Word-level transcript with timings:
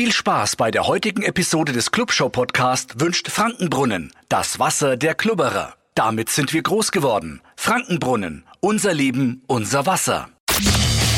Viel 0.00 0.12
Spaß 0.12 0.56
bei 0.56 0.70
der 0.70 0.86
heutigen 0.86 1.22
Episode 1.22 1.72
des 1.72 1.90
Clubshow 1.90 2.30
Podcast 2.30 3.00
wünscht 3.00 3.28
Frankenbrunnen, 3.28 4.10
das 4.30 4.58
Wasser 4.58 4.96
der 4.96 5.14
Klubberer. 5.14 5.74
Damit 5.94 6.30
sind 6.30 6.54
wir 6.54 6.62
groß 6.62 6.90
geworden. 6.90 7.42
Frankenbrunnen, 7.54 8.46
unser 8.60 8.94
Leben, 8.94 9.42
unser 9.46 9.84
Wasser. 9.84 10.30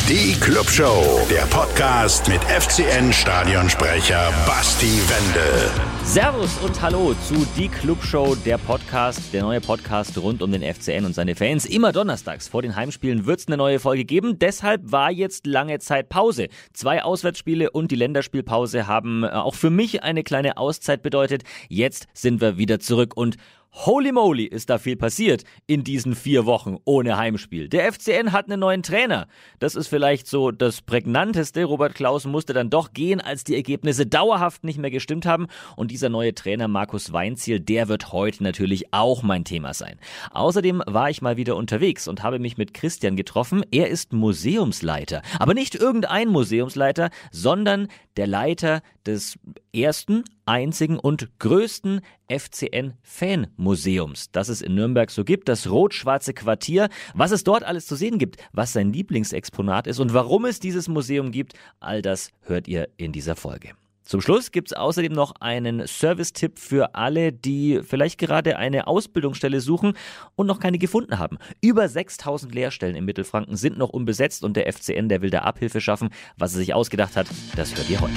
Die 0.08 0.34
Clubshow, 0.40 1.24
der 1.30 1.42
Podcast 1.42 2.26
mit 2.26 2.42
FCN-Stadionsprecher 2.42 4.32
Basti 4.48 5.00
Wendel. 5.08 5.70
Servus 6.04 6.58
und 6.58 6.82
Hallo 6.82 7.14
zu 7.26 7.34
Die 7.56 7.68
Clubshow, 7.68 8.34
der 8.34 8.58
Podcast, 8.58 9.32
der 9.32 9.42
neue 9.42 9.60
Podcast 9.60 10.18
rund 10.18 10.42
um 10.42 10.50
den 10.50 10.62
FCN 10.62 11.06
und 11.06 11.14
seine 11.14 11.36
Fans. 11.36 11.64
Immer 11.64 11.92
donnerstags 11.92 12.48
vor 12.48 12.60
den 12.60 12.76
Heimspielen 12.76 13.24
wird 13.24 13.40
es 13.40 13.46
eine 13.46 13.56
neue 13.56 13.78
Folge 13.78 14.04
geben. 14.04 14.38
Deshalb 14.38 14.90
war 14.90 15.10
jetzt 15.10 15.46
lange 15.46 15.78
Zeit 15.78 16.08
Pause. 16.08 16.48
Zwei 16.74 17.02
Auswärtsspiele 17.02 17.70
und 17.70 17.92
die 17.92 17.96
Länderspielpause 17.96 18.88
haben 18.88 19.22
äh, 19.22 19.28
auch 19.28 19.54
für 19.54 19.70
mich 19.70 20.02
eine 20.02 20.24
kleine 20.24 20.56
Auszeit 20.56 21.02
bedeutet. 21.02 21.44
Jetzt 21.68 22.08
sind 22.12 22.40
wir 22.40 22.58
wieder 22.58 22.80
zurück 22.80 23.16
und 23.16 23.36
Holy 23.74 24.12
moly, 24.12 24.44
ist 24.44 24.68
da 24.68 24.76
viel 24.76 24.96
passiert 24.96 25.44
in 25.66 25.82
diesen 25.82 26.14
vier 26.14 26.44
Wochen 26.44 26.76
ohne 26.84 27.16
Heimspiel. 27.16 27.70
Der 27.70 27.90
FCN 27.90 28.32
hat 28.32 28.44
einen 28.44 28.60
neuen 28.60 28.82
Trainer. 28.82 29.28
Das 29.60 29.76
ist 29.76 29.88
vielleicht 29.88 30.26
so 30.26 30.50
das 30.50 30.82
prägnanteste. 30.82 31.64
Robert 31.64 31.94
Klaus 31.94 32.26
musste 32.26 32.52
dann 32.52 32.68
doch 32.68 32.92
gehen, 32.92 33.22
als 33.22 33.44
die 33.44 33.54
Ergebnisse 33.54 34.04
dauerhaft 34.04 34.62
nicht 34.62 34.78
mehr 34.78 34.90
gestimmt 34.90 35.24
haben. 35.24 35.46
Und 35.74 35.90
dieser 35.90 36.10
neue 36.10 36.34
Trainer 36.34 36.68
Markus 36.68 37.14
Weinziel, 37.14 37.60
der 37.60 37.88
wird 37.88 38.12
heute 38.12 38.42
natürlich 38.42 38.92
auch 38.92 39.22
mein 39.22 39.44
Thema 39.44 39.72
sein. 39.72 39.98
Außerdem 40.32 40.82
war 40.86 41.08
ich 41.08 41.22
mal 41.22 41.38
wieder 41.38 41.56
unterwegs 41.56 42.08
und 42.08 42.22
habe 42.22 42.38
mich 42.38 42.58
mit 42.58 42.74
Christian 42.74 43.16
getroffen. 43.16 43.64
Er 43.70 43.88
ist 43.88 44.12
Museumsleiter. 44.12 45.22
Aber 45.38 45.54
nicht 45.54 45.74
irgendein 45.74 46.28
Museumsleiter, 46.28 47.08
sondern 47.30 47.88
der 48.18 48.26
Leiter 48.26 48.82
des 49.06 49.38
ersten, 49.74 50.24
einzigen 50.46 50.98
und 50.98 51.38
größten 51.38 52.00
FCN-Fanmuseums, 52.28 54.30
das 54.32 54.48
es 54.48 54.62
in 54.62 54.74
Nürnberg 54.74 55.10
so 55.10 55.24
gibt, 55.24 55.48
das 55.48 55.70
rot-schwarze 55.70 56.34
Quartier. 56.34 56.88
Was 57.14 57.30
es 57.30 57.44
dort 57.44 57.64
alles 57.64 57.86
zu 57.86 57.96
sehen 57.96 58.18
gibt, 58.18 58.36
was 58.52 58.72
sein 58.72 58.92
Lieblingsexponat 58.92 59.86
ist 59.86 60.00
und 60.00 60.14
warum 60.14 60.44
es 60.44 60.60
dieses 60.60 60.88
Museum 60.88 61.30
gibt, 61.30 61.54
all 61.80 62.02
das 62.02 62.30
hört 62.42 62.68
ihr 62.68 62.88
in 62.96 63.12
dieser 63.12 63.36
Folge. 63.36 63.70
Zum 64.04 64.20
Schluss 64.20 64.50
gibt 64.50 64.68
es 64.68 64.76
außerdem 64.76 65.12
noch 65.12 65.34
einen 65.40 65.86
Service-Tipp 65.86 66.58
für 66.58 66.94
alle, 66.94 67.32
die 67.32 67.80
vielleicht 67.82 68.18
gerade 68.18 68.56
eine 68.56 68.88
Ausbildungsstelle 68.88 69.60
suchen 69.60 69.94
und 70.34 70.46
noch 70.46 70.58
keine 70.58 70.78
gefunden 70.78 71.18
haben. 71.18 71.38
Über 71.60 71.88
6000 71.88 72.54
Lehrstellen 72.54 72.96
im 72.96 73.04
Mittelfranken 73.04 73.56
sind 73.56 73.78
noch 73.78 73.90
unbesetzt 73.90 74.44
und 74.44 74.56
der 74.56 74.70
FCN, 74.72 75.08
der 75.08 75.22
will 75.22 75.30
da 75.30 75.40
Abhilfe 75.40 75.80
schaffen. 75.80 76.10
Was 76.36 76.54
er 76.54 76.58
sich 76.58 76.74
ausgedacht 76.74 77.16
hat, 77.16 77.28
das 77.56 77.76
hört 77.76 77.88
ihr 77.88 78.00
heute. 78.00 78.14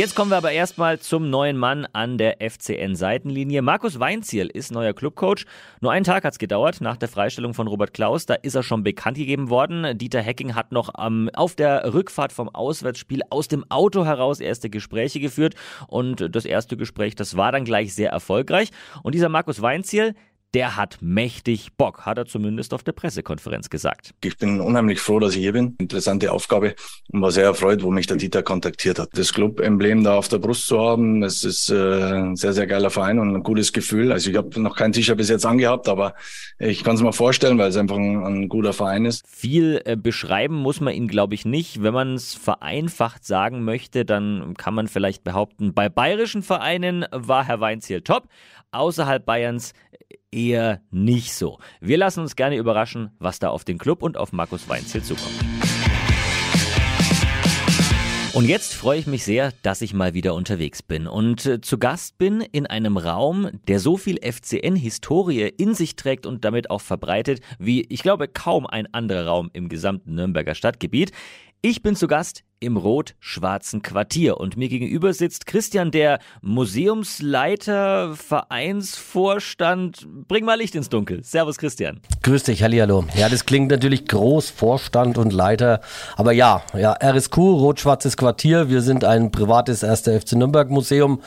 Jetzt 0.00 0.14
kommen 0.14 0.30
wir 0.30 0.38
aber 0.38 0.52
erstmal 0.52 0.98
zum 0.98 1.28
neuen 1.28 1.58
Mann 1.58 1.86
an 1.92 2.16
der 2.16 2.38
FCN-Seitenlinie. 2.40 3.60
Markus 3.60 4.00
Weinziel 4.00 4.46
ist 4.46 4.72
neuer 4.72 4.94
Clubcoach. 4.94 5.44
Nur 5.82 5.92
einen 5.92 6.06
Tag 6.06 6.24
hat 6.24 6.32
es 6.32 6.38
gedauert 6.38 6.80
nach 6.80 6.96
der 6.96 7.10
Freistellung 7.10 7.52
von 7.52 7.66
Robert 7.66 7.92
Klaus. 7.92 8.24
Da 8.24 8.32
ist 8.32 8.54
er 8.54 8.62
schon 8.62 8.82
bekannt 8.82 9.18
gegeben 9.18 9.50
worden. 9.50 9.98
Dieter 9.98 10.22
Hecking 10.22 10.54
hat 10.54 10.72
noch 10.72 10.94
ähm, 10.98 11.28
auf 11.34 11.54
der 11.54 11.92
Rückfahrt 11.92 12.32
vom 12.32 12.48
Auswärtsspiel 12.48 13.20
aus 13.28 13.48
dem 13.48 13.70
Auto 13.70 14.06
heraus 14.06 14.40
erste 14.40 14.70
Gespräche 14.70 15.20
geführt. 15.20 15.54
Und 15.86 16.34
das 16.34 16.46
erste 16.46 16.78
Gespräch, 16.78 17.14
das 17.14 17.36
war 17.36 17.52
dann 17.52 17.66
gleich 17.66 17.94
sehr 17.94 18.08
erfolgreich. 18.08 18.70
Und 19.02 19.14
dieser 19.14 19.28
Markus 19.28 19.60
Weinziel, 19.60 20.14
der 20.54 20.76
hat 20.76 20.98
mächtig 21.00 21.72
Bock, 21.76 22.06
hat 22.06 22.18
er 22.18 22.26
zumindest 22.26 22.74
auf 22.74 22.82
der 22.82 22.92
Pressekonferenz 22.92 23.70
gesagt. 23.70 24.14
Ich 24.24 24.36
bin 24.36 24.60
unheimlich 24.60 25.00
froh, 25.00 25.20
dass 25.20 25.34
ich 25.34 25.40
hier 25.40 25.52
bin. 25.52 25.76
Interessante 25.78 26.32
Aufgabe 26.32 26.74
und 27.12 27.22
war 27.22 27.30
sehr 27.30 27.44
erfreut, 27.44 27.82
wo 27.82 27.90
mich 27.90 28.06
der 28.06 28.16
Dieter 28.16 28.42
kontaktiert 28.42 28.98
hat. 28.98 29.10
Das 29.12 29.32
Club-Emblem 29.32 30.02
da 30.02 30.16
auf 30.16 30.28
der 30.28 30.38
Brust 30.38 30.66
zu 30.66 30.80
haben, 30.80 31.22
es 31.22 31.44
ist 31.44 31.70
äh, 31.70 32.14
ein 32.14 32.36
sehr, 32.36 32.52
sehr 32.52 32.66
geiler 32.66 32.90
Verein 32.90 33.18
und 33.18 33.34
ein 33.34 33.42
gutes 33.42 33.72
Gefühl. 33.72 34.10
Also 34.12 34.30
ich 34.30 34.36
habe 34.36 34.60
noch 34.60 34.76
kein 34.76 34.92
T-Shirt 34.92 35.16
bis 35.16 35.28
jetzt 35.28 35.46
angehabt, 35.46 35.88
aber 35.88 36.14
ich 36.58 36.82
kann 36.82 36.96
es 36.96 37.02
mir 37.02 37.12
vorstellen, 37.12 37.58
weil 37.58 37.68
es 37.68 37.76
einfach 37.76 37.96
ein, 37.96 38.24
ein 38.24 38.48
guter 38.48 38.72
Verein 38.72 39.04
ist. 39.04 39.24
Viel 39.28 39.80
äh, 39.84 39.96
beschreiben 39.96 40.56
muss 40.56 40.80
man 40.80 40.94
ihn, 40.94 41.06
glaube 41.06 41.34
ich, 41.34 41.44
nicht. 41.44 41.82
Wenn 41.82 41.94
man 41.94 42.14
es 42.14 42.34
vereinfacht 42.34 43.24
sagen 43.24 43.64
möchte, 43.64 44.04
dann 44.04 44.54
kann 44.56 44.74
man 44.74 44.88
vielleicht 44.88 45.22
behaupten, 45.22 45.74
bei 45.74 45.88
bayerischen 45.88 46.42
Vereinen 46.42 47.06
war 47.12 47.44
Herr 47.44 47.60
Weinziel 47.60 48.02
top, 48.02 48.28
außerhalb 48.72 49.24
Bayerns 49.24 49.72
eher 50.32 50.80
nicht 50.90 51.34
so. 51.34 51.58
Wir 51.80 51.98
lassen 51.98 52.20
uns 52.20 52.36
gerne 52.36 52.56
überraschen, 52.56 53.10
was 53.18 53.38
da 53.38 53.50
auf 53.50 53.64
den 53.64 53.78
Club 53.78 54.02
und 54.02 54.16
auf 54.16 54.32
Markus 54.32 54.68
Weinziel 54.68 55.02
zukommt. 55.02 55.34
Und 58.32 58.48
jetzt 58.48 58.74
freue 58.74 59.00
ich 59.00 59.08
mich 59.08 59.24
sehr, 59.24 59.52
dass 59.62 59.82
ich 59.82 59.92
mal 59.92 60.14
wieder 60.14 60.34
unterwegs 60.34 60.84
bin 60.84 61.08
und 61.08 61.46
äh, 61.46 61.60
zu 61.60 61.78
Gast 61.78 62.16
bin 62.16 62.40
in 62.40 62.64
einem 62.64 62.96
Raum, 62.96 63.50
der 63.66 63.80
so 63.80 63.96
viel 63.96 64.20
FCN-Historie 64.22 65.48
in 65.48 65.74
sich 65.74 65.96
trägt 65.96 66.26
und 66.26 66.44
damit 66.44 66.70
auch 66.70 66.80
verbreitet, 66.80 67.40
wie 67.58 67.82
ich 67.88 68.04
glaube 68.04 68.28
kaum 68.28 68.68
ein 68.68 68.86
anderer 68.94 69.26
Raum 69.26 69.50
im 69.52 69.68
gesamten 69.68 70.14
Nürnberger 70.14 70.54
Stadtgebiet. 70.54 71.10
Ich 71.60 71.82
bin 71.82 71.96
zu 71.96 72.06
Gast 72.06 72.44
im 72.60 72.76
rot-schwarzen 72.76 73.80
Quartier 73.80 74.38
und 74.38 74.58
mir 74.58 74.68
gegenüber 74.68 75.14
sitzt 75.14 75.46
Christian, 75.46 75.90
der 75.90 76.18
Museumsleiter, 76.42 78.14
Vereinsvorstand. 78.14 80.06
Bring 80.28 80.44
mal 80.44 80.58
Licht 80.58 80.74
ins 80.74 80.90
Dunkel. 80.90 81.24
Servus 81.24 81.56
Christian. 81.56 82.00
Grüß 82.22 82.42
dich, 82.42 82.62
hallihallo. 82.62 83.06
Ja, 83.16 83.30
das 83.30 83.46
klingt 83.46 83.70
natürlich 83.70 84.06
groß, 84.06 84.50
Vorstand 84.50 85.16
und 85.16 85.32
Leiter, 85.32 85.80
aber 86.16 86.32
ja, 86.32 86.62
ja, 86.78 86.92
RSQ, 87.02 87.38
rot-schwarzes 87.38 88.18
Quartier. 88.18 88.68
Wir 88.68 88.82
sind 88.82 89.04
ein 89.04 89.32
privates 89.32 89.82
1. 89.82 90.02
FC 90.02 90.32
Nürnberg 90.32 90.68
Museum. 90.68 91.22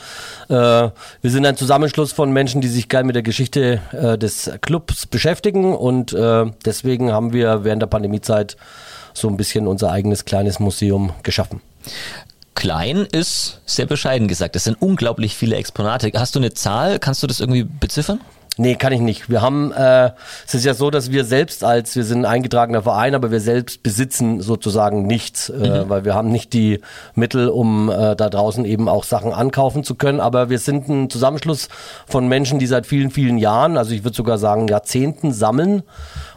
Äh, 0.48 0.54
wir 0.54 1.30
sind 1.30 1.44
ein 1.46 1.56
Zusammenschluss 1.56 2.12
von 2.12 2.32
Menschen, 2.32 2.60
die 2.60 2.68
sich 2.68 2.88
gern 2.88 3.06
mit 3.06 3.16
der 3.16 3.24
Geschichte 3.24 3.80
äh, 3.90 4.16
des 4.16 4.52
Clubs 4.60 5.06
beschäftigen 5.06 5.74
und 5.74 6.12
äh, 6.12 6.46
deswegen 6.64 7.10
haben 7.10 7.32
wir 7.32 7.64
während 7.64 7.82
der 7.82 7.88
Pandemiezeit 7.88 8.56
so 9.14 9.28
ein 9.28 9.36
bisschen 9.36 9.66
unser 9.66 9.90
eigenes 9.90 10.24
kleines 10.24 10.58
Museum 10.58 11.12
geschaffen. 11.24 11.60
Klein 12.54 13.06
ist 13.10 13.60
sehr 13.66 13.86
bescheiden 13.86 14.28
gesagt. 14.28 14.54
Es 14.54 14.64
sind 14.64 14.80
unglaublich 14.80 15.36
viele 15.36 15.56
Exponate. 15.56 16.12
Hast 16.14 16.34
du 16.36 16.38
eine 16.38 16.54
Zahl? 16.54 16.98
Kannst 16.98 17.22
du 17.22 17.26
das 17.26 17.40
irgendwie 17.40 17.64
beziffern? 17.64 18.20
Nee, 18.56 18.76
kann 18.76 18.92
ich 18.92 19.00
nicht. 19.00 19.28
Wir 19.28 19.42
haben, 19.42 19.72
äh, 19.72 20.12
es 20.46 20.54
ist 20.54 20.64
ja 20.64 20.74
so, 20.74 20.88
dass 20.90 21.10
wir 21.10 21.24
selbst 21.24 21.64
als, 21.64 21.96
wir 21.96 22.04
sind 22.04 22.20
ein 22.20 22.24
eingetragener 22.24 22.82
Verein, 22.82 23.16
aber 23.16 23.32
wir 23.32 23.40
selbst 23.40 23.82
besitzen 23.82 24.40
sozusagen 24.40 25.06
nichts, 25.06 25.48
äh, 25.48 25.84
mhm. 25.84 25.88
weil 25.88 26.04
wir 26.04 26.14
haben 26.14 26.30
nicht 26.30 26.52
die 26.52 26.80
Mittel, 27.16 27.48
um 27.48 27.90
äh, 27.90 28.14
da 28.14 28.30
draußen 28.30 28.64
eben 28.64 28.88
auch 28.88 29.02
Sachen 29.02 29.32
ankaufen 29.32 29.82
zu 29.82 29.96
können. 29.96 30.20
Aber 30.20 30.50
wir 30.50 30.60
sind 30.60 30.88
ein 30.88 31.10
Zusammenschluss 31.10 31.68
von 32.06 32.28
Menschen, 32.28 32.60
die 32.60 32.66
seit 32.66 32.86
vielen, 32.86 33.10
vielen 33.10 33.38
Jahren, 33.38 33.76
also 33.76 33.92
ich 33.92 34.04
würde 34.04 34.16
sogar 34.16 34.38
sagen 34.38 34.68
Jahrzehnten 34.68 35.32
sammeln 35.32 35.82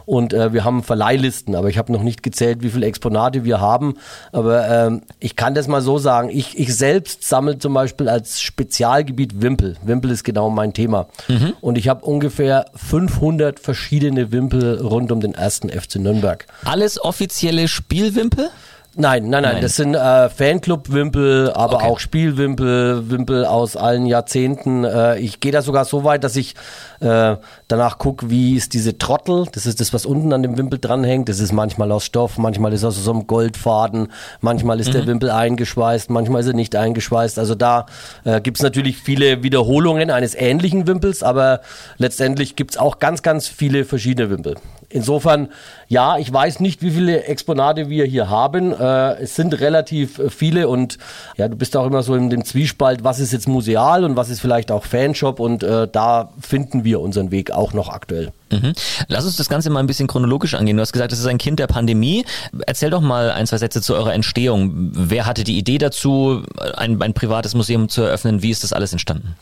und 0.08 0.32
äh, 0.32 0.54
wir 0.54 0.64
haben 0.64 0.82
Verleihlisten, 0.82 1.54
aber 1.54 1.68
ich 1.68 1.76
habe 1.76 1.92
noch 1.92 2.02
nicht 2.02 2.22
gezählt, 2.22 2.62
wie 2.62 2.70
viele 2.70 2.86
Exponate 2.86 3.44
wir 3.44 3.60
haben. 3.60 3.98
Aber 4.32 4.66
ähm, 4.66 5.02
ich 5.20 5.36
kann 5.36 5.54
das 5.54 5.68
mal 5.68 5.82
so 5.82 5.98
sagen, 5.98 6.30
ich, 6.30 6.58
ich 6.58 6.74
selbst 6.74 7.24
sammle 7.24 7.58
zum 7.58 7.74
Beispiel 7.74 8.08
als 8.08 8.40
Spezialgebiet 8.40 9.42
Wimpel. 9.42 9.76
Wimpel 9.82 10.10
ist 10.10 10.24
genau 10.24 10.48
mein 10.48 10.72
Thema. 10.72 11.08
Mhm. 11.28 11.52
Und 11.60 11.76
ich 11.76 11.88
habe 11.88 12.06
ungefähr 12.06 12.70
500 12.74 13.60
verschiedene 13.60 14.32
Wimpel 14.32 14.80
rund 14.80 15.12
um 15.12 15.20
den 15.20 15.34
ersten 15.34 15.68
FC 15.68 15.96
Nürnberg. 15.96 16.46
Alles 16.64 16.98
offizielle 16.98 17.68
Spielwimpel? 17.68 18.48
Nein, 18.94 19.28
nein, 19.28 19.42
nein, 19.42 19.52
nein. 19.52 19.62
Das 19.62 19.76
sind 19.76 19.94
äh, 19.94 20.28
Fanclub-Wimpel, 20.28 21.52
aber 21.52 21.76
okay. 21.76 21.86
auch 21.86 22.00
Spielwimpel, 22.00 23.10
Wimpel 23.10 23.44
aus 23.44 23.76
allen 23.76 24.06
Jahrzehnten. 24.06 24.82
Äh, 24.82 25.18
ich 25.20 25.38
gehe 25.38 25.52
da 25.52 25.62
sogar 25.62 25.84
so 25.84 26.02
weit, 26.02 26.24
dass 26.24 26.34
ich 26.34 26.54
äh, 27.00 27.36
danach 27.68 27.98
gucke, 27.98 28.28
wie 28.28 28.56
ist 28.56 28.74
diese 28.74 28.98
Trottel. 28.98 29.46
Das 29.52 29.66
ist 29.66 29.80
das, 29.80 29.92
was 29.92 30.04
unten 30.04 30.32
an 30.32 30.42
dem 30.42 30.58
Wimpel 30.58 30.80
dranhängt. 30.80 31.28
Das 31.28 31.38
ist 31.38 31.52
manchmal 31.52 31.92
aus 31.92 32.06
Stoff, 32.06 32.38
manchmal 32.38 32.72
ist 32.72 32.82
aus 32.82 32.96
so 32.96 33.12
einem 33.12 33.28
Goldfaden, 33.28 34.08
manchmal 34.40 34.80
ist 34.80 34.88
mhm. 34.88 34.92
der 34.92 35.06
Wimpel 35.06 35.30
eingeschweißt, 35.30 36.10
manchmal 36.10 36.40
ist 36.40 36.48
er 36.48 36.54
nicht 36.54 36.74
eingeschweißt. 36.74 37.38
Also 37.38 37.54
da 37.54 37.86
äh, 38.24 38.40
gibt 38.40 38.56
es 38.56 38.62
natürlich 38.64 38.96
viele 38.96 39.44
Wiederholungen 39.44 40.10
eines 40.10 40.34
ähnlichen 40.34 40.88
Wimpels, 40.88 41.22
aber 41.22 41.60
letztendlich 41.98 42.56
gibt 42.56 42.72
es 42.72 42.76
auch 42.78 42.98
ganz, 42.98 43.22
ganz 43.22 43.46
viele 43.46 43.84
verschiedene 43.84 44.30
Wimpel. 44.30 44.56
Insofern, 44.90 45.48
ja, 45.88 46.16
ich 46.16 46.32
weiß 46.32 46.60
nicht, 46.60 46.82
wie 46.82 46.90
viele 46.90 47.24
Exponate 47.24 47.90
wir 47.90 48.06
hier 48.06 48.30
haben. 48.30 48.72
Äh, 48.72 49.16
es 49.20 49.36
sind 49.36 49.60
relativ 49.60 50.20
viele 50.30 50.68
und 50.68 50.98
ja, 51.36 51.48
du 51.48 51.56
bist 51.56 51.76
auch 51.76 51.86
immer 51.86 52.02
so 52.02 52.14
in 52.14 52.30
dem 52.30 52.44
Zwiespalt, 52.44 53.04
was 53.04 53.20
ist 53.20 53.32
jetzt 53.32 53.48
museal 53.48 54.04
und 54.04 54.16
was 54.16 54.30
ist 54.30 54.40
vielleicht 54.40 54.70
auch 54.70 54.84
Fanshop 54.84 55.40
und 55.40 55.62
äh, 55.62 55.88
da 55.88 56.30
finden 56.40 56.84
wir 56.84 57.00
unseren 57.00 57.30
Weg 57.30 57.50
auch 57.50 57.74
noch 57.74 57.90
aktuell. 57.90 58.32
Mhm. 58.50 58.72
Lass 59.08 59.24
uns 59.24 59.36
das 59.36 59.48
Ganze 59.48 59.70
mal 59.70 59.80
ein 59.80 59.86
bisschen 59.86 60.06
chronologisch 60.08 60.54
angehen. 60.54 60.76
Du 60.76 60.80
hast 60.80 60.92
gesagt, 60.92 61.12
das 61.12 61.18
ist 61.18 61.26
ein 61.26 61.38
Kind 61.38 61.58
der 61.58 61.66
Pandemie. 61.66 62.24
Erzähl 62.66 62.90
doch 62.90 63.00
mal 63.00 63.30
ein, 63.30 63.46
zwei 63.46 63.58
Sätze 63.58 63.82
zu 63.82 63.94
eurer 63.94 64.14
Entstehung. 64.14 64.72
Wer 64.92 65.26
hatte 65.26 65.44
die 65.44 65.58
Idee 65.58 65.78
dazu, 65.78 66.42
ein, 66.76 67.00
ein 67.02 67.14
privates 67.14 67.54
Museum 67.54 67.88
zu 67.88 68.02
eröffnen? 68.02 68.42
Wie 68.42 68.50
ist 68.50 68.64
das 68.64 68.72
alles 68.72 68.92
entstanden? 68.92 69.36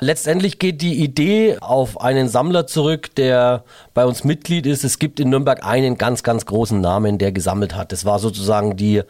Letztendlich 0.00 0.58
geht 0.58 0.82
die 0.82 1.02
Idee 1.02 1.56
auf 1.60 2.00
einen 2.00 2.28
Sammler 2.28 2.66
zurück, 2.66 3.14
der 3.14 3.64
bei 3.94 4.04
uns 4.04 4.24
Mitglied 4.24 4.66
ist. 4.66 4.84
Es 4.84 4.98
gibt 4.98 5.20
in 5.20 5.30
Nürnberg 5.30 5.64
einen 5.64 5.96
ganz, 5.96 6.22
ganz 6.22 6.44
großen 6.44 6.80
Namen, 6.80 7.18
der 7.18 7.32
gesammelt 7.32 7.74
hat. 7.74 7.92
Das 7.92 8.04
war 8.04 8.18
sozusagen 8.18 8.76
die, 8.76 9.02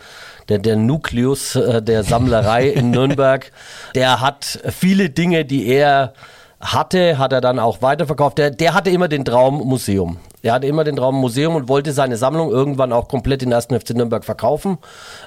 der, 0.49 0.59
der 0.59 0.77
Nukleus 0.77 1.57
äh, 1.57 1.83
der 1.83 2.05
Sammlerei 2.05 2.69
in 2.69 2.91
Nürnberg. 2.93 3.51
Der 3.95 4.21
hat 4.21 4.61
viele 4.71 5.11
Dinge, 5.11 5.45
die 5.45 5.67
er 5.67 6.13
hatte, 6.61 7.19
hat 7.19 7.33
er 7.33 7.41
dann 7.41 7.59
auch 7.59 7.83
weiterverkauft. 7.83 8.39
Der, 8.39 8.51
der 8.51 8.75
hatte 8.75 8.91
immer 8.91 9.09
den 9.09 9.25
Traum 9.25 9.59
Museum. 9.67 10.19
Er 10.43 10.53
hatte 10.53 10.67
immer 10.67 10.85
den 10.85 10.97
Traum 10.97 11.17
Museum 11.17 11.57
und 11.57 11.69
wollte 11.69 11.93
seine 11.93 12.17
Sammlung 12.17 12.51
irgendwann 12.51 12.93
auch 12.93 13.09
komplett 13.09 13.43
in 13.43 13.53
1. 13.53 13.67
FC 13.67 13.91
Nürnberg 13.91 14.25
verkaufen. 14.25 14.79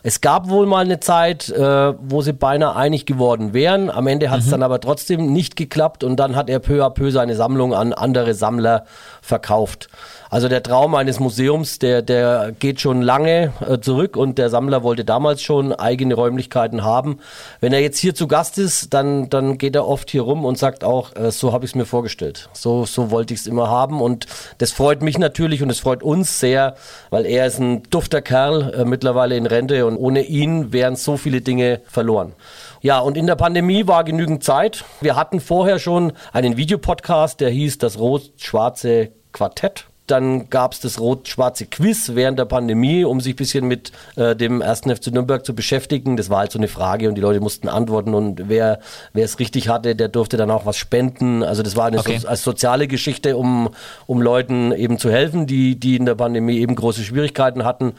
Es 0.03 0.21
gab 0.21 0.49
wohl 0.49 0.65
mal 0.65 0.85
eine 0.85 0.99
Zeit, 0.99 1.49
äh, 1.49 1.93
wo 1.99 2.21
sie 2.21 2.33
beinahe 2.33 2.75
einig 2.75 3.05
geworden 3.05 3.53
wären. 3.53 3.89
Am 3.89 4.07
Ende 4.07 4.29
hat 4.29 4.39
es 4.39 4.47
mhm. 4.47 4.51
dann 4.51 4.63
aber 4.63 4.79
trotzdem 4.79 5.33
nicht 5.33 5.55
geklappt 5.55 6.03
und 6.03 6.17
dann 6.17 6.35
hat 6.35 6.49
er 6.49 6.59
peu 6.59 6.85
à 6.85 6.89
peu 6.89 7.11
seine 7.11 7.35
Sammlung 7.35 7.73
an 7.73 7.93
andere 7.93 8.33
Sammler 8.33 8.85
verkauft. 9.21 9.89
Also 10.29 10.47
der 10.47 10.61
Traum 10.61 10.93
eines 10.93 11.19
Museums, 11.19 11.79
der, 11.79 12.03
der 12.03 12.51
geht 12.51 12.79
schon 12.79 13.01
lange 13.01 13.51
äh, 13.67 13.79
zurück 13.79 14.15
und 14.15 14.37
der 14.37 14.51
Sammler 14.51 14.83
wollte 14.83 15.03
damals 15.03 15.41
schon 15.41 15.73
eigene 15.73 16.13
Räumlichkeiten 16.13 16.83
haben. 16.83 17.19
Wenn 17.61 17.73
er 17.73 17.79
jetzt 17.79 17.97
hier 17.97 18.13
zu 18.13 18.27
Gast 18.27 18.59
ist, 18.59 18.93
dann, 18.93 19.29
dann 19.29 19.57
geht 19.57 19.75
er 19.75 19.87
oft 19.87 20.11
hier 20.11 20.21
rum 20.21 20.45
und 20.45 20.59
sagt 20.59 20.83
auch, 20.83 21.15
äh, 21.15 21.31
so 21.31 21.51
habe 21.51 21.65
ich 21.65 21.71
es 21.71 21.75
mir 21.75 21.85
vorgestellt. 21.85 22.47
So, 22.53 22.85
so 22.85 23.09
wollte 23.09 23.33
ich 23.33 23.39
es 23.39 23.47
immer 23.47 23.69
haben 23.69 24.01
und 24.01 24.27
das 24.59 24.71
freut 24.71 24.98
mich 25.01 25.17
natürlich 25.17 25.63
und 25.63 25.69
es 25.69 25.79
freut 25.79 26.03
uns 26.03 26.39
sehr, 26.39 26.75
weil 27.09 27.25
er 27.25 27.47
ist 27.47 27.59
ein 27.59 27.83
dufter 27.89 28.21
Kerl, 28.21 28.73
äh, 28.73 28.85
mittlerweile 28.85 29.35
in 29.35 29.45
Rente 29.45 29.85
und 29.85 29.97
ohne 29.97 30.23
ihn 30.23 30.71
wären 30.71 30.95
so 30.95 31.17
viele 31.17 31.41
Dinge 31.41 31.81
verloren. 31.85 32.33
Ja, 32.81 32.99
und 32.99 33.17
in 33.17 33.27
der 33.27 33.35
Pandemie 33.35 33.87
war 33.87 34.03
genügend 34.03 34.43
Zeit. 34.43 34.85
Wir 35.01 35.15
hatten 35.15 35.41
vorher 35.41 35.79
schon 35.79 36.13
einen 36.31 36.55
Videopodcast, 36.55 37.39
der 37.41 37.49
hieß 37.49 37.77
das 37.77 37.99
Rot-Schwarze 37.99 39.11
Quartett. 39.31 39.88
Dann 40.09 40.49
gab 40.49 40.73
es 40.73 40.79
das 40.79 40.99
rot-schwarze 40.99 41.65
Quiz 41.65 42.11
während 42.13 42.39
der 42.39 42.45
Pandemie, 42.45 43.03
um 43.03 43.21
sich 43.21 43.33
ein 43.33 43.35
bisschen 43.35 43.67
mit 43.67 43.91
äh, 44.15 44.35
dem 44.35 44.61
ersten 44.61 44.95
FC 44.95 45.07
Nürnberg 45.07 45.45
zu 45.45 45.53
beschäftigen. 45.53 46.17
Das 46.17 46.29
war 46.29 46.39
halt 46.39 46.51
so 46.51 46.59
eine 46.59 46.67
Frage 46.67 47.09
und 47.09 47.15
die 47.15 47.21
Leute 47.21 47.39
mussten 47.39 47.69
antworten 47.69 48.13
und 48.13 48.49
wer, 48.49 48.79
wer 49.13 49.25
es 49.25 49.39
richtig 49.39 49.69
hatte, 49.69 49.95
der 49.95 50.07
durfte 50.07 50.37
dann 50.37 50.51
auch 50.51 50.65
was 50.65 50.77
spenden. 50.77 51.43
Also 51.43 51.63
das 51.63 51.75
war 51.75 51.85
eine 51.85 51.99
okay. 51.99 52.17
so, 52.17 52.27
als 52.27 52.43
soziale 52.43 52.87
Geschichte, 52.87 53.37
um, 53.37 53.69
um 54.07 54.21
Leuten 54.21 54.71
eben 54.71 54.97
zu 54.97 55.11
helfen, 55.11 55.47
die, 55.47 55.79
die 55.79 55.95
in 55.95 56.05
der 56.05 56.15
Pandemie 56.15 56.57
eben 56.57 56.75
große 56.75 57.03
Schwierigkeiten 57.03 57.63
hatten. 57.63 57.93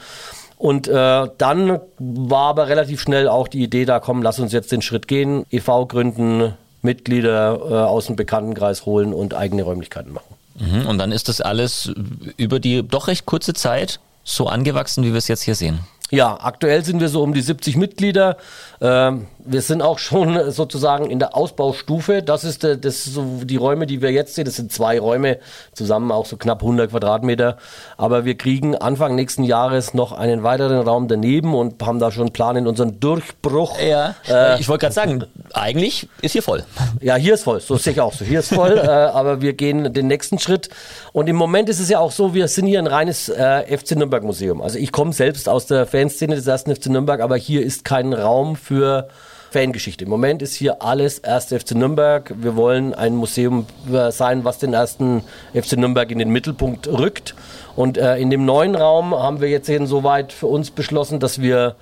Und 0.57 0.89
äh, 0.89 1.29
dann 1.39 1.81
war 1.99 2.49
aber 2.51 2.69
relativ 2.69 3.01
schnell 3.01 3.29
auch 3.29 3.49
die 3.49 3.63
Idee 3.63 3.87
da, 3.87 3.99
komm, 3.99 4.23
lass 4.23 4.39
uns 4.39 4.53
jetzt 4.53 4.73
den 4.73 4.83
Schritt 4.83 5.09
gehen, 5.09 5.47
EV 5.51 5.87
gründen, 5.89 6.53
Mitglieder 6.83 7.59
äh, 7.63 7.75
aus 7.75 8.07
dem 8.07 8.17
Bekanntenkreis 8.17 8.85
holen 8.85 9.15
und 9.15 9.33
eigene 9.33 9.63
Räumlichkeiten 9.63 10.13
machen. 10.13 10.35
Mhm, 10.61 10.87
und 10.87 10.99
dann 10.99 11.11
ist 11.11 11.29
das 11.29 11.41
alles 11.41 11.93
über 12.37 12.61
die 12.61 12.87
doch 12.87 13.09
recht 13.09 13.27
kurze 13.27 13.55
Zeit 13.55 13.99
so 14.23 14.47
angewachsen, 14.47 15.03
wie 15.03 15.11
wir 15.11 15.19
es 15.19 15.29
jetzt 15.29 15.43
hier 15.43 15.55
sehen. 15.55 15.81
Ja, 16.11 16.39
aktuell 16.41 16.85
sind 16.85 17.01
wir 17.01 17.09
so 17.09 17.23
um 17.23 17.33
die 17.33 17.41
70 17.41 17.77
Mitglieder. 17.77 18.37
Ähm, 18.81 19.27
wir 19.45 19.63
sind 19.63 19.83
auch 19.83 19.99
schon 19.99 20.51
sozusagen 20.51 21.11
in 21.11 21.19
der 21.19 21.37
Ausbaustufe. 21.37 22.23
Das 22.23 22.45
ist, 22.45 22.65
das 22.65 22.77
ist 22.85 23.15
so 23.15 23.41
die 23.45 23.57
Räume, 23.57 23.87
die 23.87 24.03
wir 24.03 24.11
jetzt 24.11 24.35
sehen. 24.35 24.45
Das 24.45 24.57
sind 24.57 24.73
zwei 24.73 24.99
Räume, 24.99 25.39
zusammen 25.73 26.11
auch 26.13 26.27
so 26.27 26.37
knapp 26.37 26.63
100 26.63 26.91
Quadratmeter. 26.91 27.57
Aber 27.97 28.25
wir 28.25 28.37
kriegen 28.37 28.77
Anfang 28.77 29.15
nächsten 29.15 29.45
Jahres 29.45 29.95
noch 29.95 30.13
einen 30.13 30.43
weiteren 30.43 30.81
Raum 30.87 31.09
daneben 31.09 31.55
und 31.55 31.83
haben 31.83 31.99
da 31.99 32.11
schon 32.11 32.25
einen 32.25 32.33
Plan 32.33 32.57
in 32.57 32.67
unseren 32.67 33.01
Durchbruch. 33.01 33.79
Ja, 33.81 34.15
äh, 34.29 34.61
ich 34.61 34.69
wollte 34.69 34.83
gerade 34.83 34.95
sagen, 34.95 35.25
eigentlich 35.53 36.09
ist 36.23 36.33
hier 36.33 36.43
voll. 36.43 36.65
Ja, 37.01 37.15
hier 37.15 37.35
ist 37.35 37.45
voll. 37.45 37.61
So 37.61 37.77
sehe 37.77 37.95
ich 37.95 38.01
auch 38.01 38.13
so. 38.13 38.25
Hier 38.25 38.41
ist 38.41 38.53
voll. 38.53 38.77
äh, 38.83 38.87
aber 38.87 39.41
wir 39.41 39.55
gehen 39.55 39.93
den 39.93 40.07
nächsten 40.07 40.39
Schritt. 40.39 40.69
Und 41.13 41.29
im 41.29 41.37
Moment 41.37 41.69
ist 41.69 41.81
es 41.81 41.89
ja 41.89 41.99
auch 41.99 42.13
so, 42.13 42.35
wir 42.35 42.49
sind 42.49 42.67
hier 42.67 42.79
ein 42.79 42.87
reines 42.87 43.29
äh, 43.29 43.77
FC 43.77 43.93
Nürnberg 43.93 44.23
Museum. 44.23 44.61
Also 44.61 44.79
ich 44.79 44.93
komme 44.93 45.13
selbst 45.13 45.49
aus 45.49 45.67
der 45.67 45.87
Fanszene 45.87 46.35
des 46.35 46.47
ersten 46.47 46.75
FC 46.75 46.87
Nürnberg, 46.87 47.21
aber 47.21 47.37
hier 47.37 47.63
ist 47.63 47.85
kein 47.85 48.13
Raum 48.13 48.57
für 48.57 49.09
Fangeschichte. 49.51 50.05
Im 50.05 50.11
Moment 50.11 50.43
ist 50.43 50.55
hier 50.55 50.81
alles 50.83 51.19
erste 51.19 51.59
FC 51.59 51.73
Nürnberg. 51.73 52.33
Wir 52.37 52.57
wollen 52.57 52.95
ein 52.95 53.17
Museum 53.17 53.67
sein, 54.11 54.45
was 54.45 54.59
den 54.59 54.73
ersten 54.73 55.23
FC 55.53 55.77
Nürnberg 55.77 56.11
in 56.11 56.19
den 56.19 56.31
Mittelpunkt 56.31 56.87
rückt. 56.87 57.35
Und 57.77 57.99
äh, 57.99 58.17
in 58.19 58.31
dem 58.31 58.45
neuen 58.45 58.75
Raum 58.75 59.15
haben 59.15 59.41
wir 59.41 59.49
jetzt 59.49 59.69
eben 59.69 59.87
soweit 59.87 60.33
für 60.33 60.47
uns 60.47 60.71
beschlossen, 60.71 61.19
dass 61.19 61.41
wir 61.41 61.77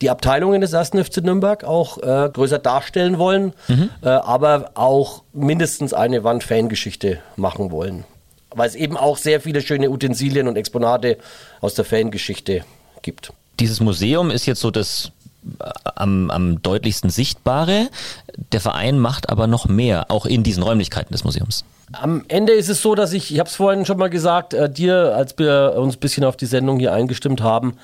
die 0.00 0.10
Abteilungen 0.10 0.60
des 0.60 0.72
ersten 0.72 1.02
FC 1.02 1.18
Nürnberg 1.18 1.64
auch 1.64 1.98
äh, 1.98 2.30
größer 2.32 2.58
darstellen 2.58 3.18
wollen, 3.18 3.54
mhm. 3.68 3.90
äh, 4.02 4.08
aber 4.08 4.72
auch 4.74 5.22
mindestens 5.32 5.92
eine 5.92 6.22
Wand 6.22 6.44
Fangeschichte 6.44 7.18
machen 7.36 7.70
wollen. 7.70 8.04
Weil 8.50 8.68
es 8.68 8.74
eben 8.74 8.96
auch 8.96 9.16
sehr 9.16 9.40
viele 9.40 9.60
schöne 9.60 9.90
Utensilien 9.90 10.48
und 10.48 10.56
Exponate 10.56 11.18
aus 11.60 11.74
der 11.74 11.84
Fangeschichte 11.84 12.64
gibt. 13.02 13.32
Dieses 13.58 13.80
Museum 13.80 14.30
ist 14.30 14.46
jetzt 14.46 14.60
so 14.60 14.70
das 14.70 15.12
am, 15.94 16.30
am 16.30 16.62
deutlichsten 16.62 17.10
sichtbare. 17.10 17.88
Der 18.52 18.60
Verein 18.60 18.98
macht 18.98 19.30
aber 19.30 19.46
noch 19.46 19.66
mehr, 19.66 20.10
auch 20.10 20.26
in 20.26 20.42
diesen 20.42 20.62
Räumlichkeiten 20.62 21.12
des 21.12 21.24
Museums. 21.24 21.64
Am 21.92 22.24
Ende 22.28 22.52
ist 22.52 22.68
es 22.68 22.82
so, 22.82 22.94
dass 22.94 23.12
ich, 23.12 23.32
ich 23.32 23.38
habe 23.38 23.48
es 23.48 23.56
vorhin 23.56 23.86
schon 23.86 23.98
mal 23.98 24.10
gesagt, 24.10 24.54
äh, 24.54 24.68
dir, 24.68 25.14
als 25.14 25.38
wir 25.38 25.74
uns 25.76 25.96
ein 25.96 26.00
bisschen 26.00 26.24
auf 26.24 26.36
die 26.36 26.46
Sendung 26.46 26.78
hier 26.78 26.92
eingestimmt 26.92 27.40
haben, 27.40 27.76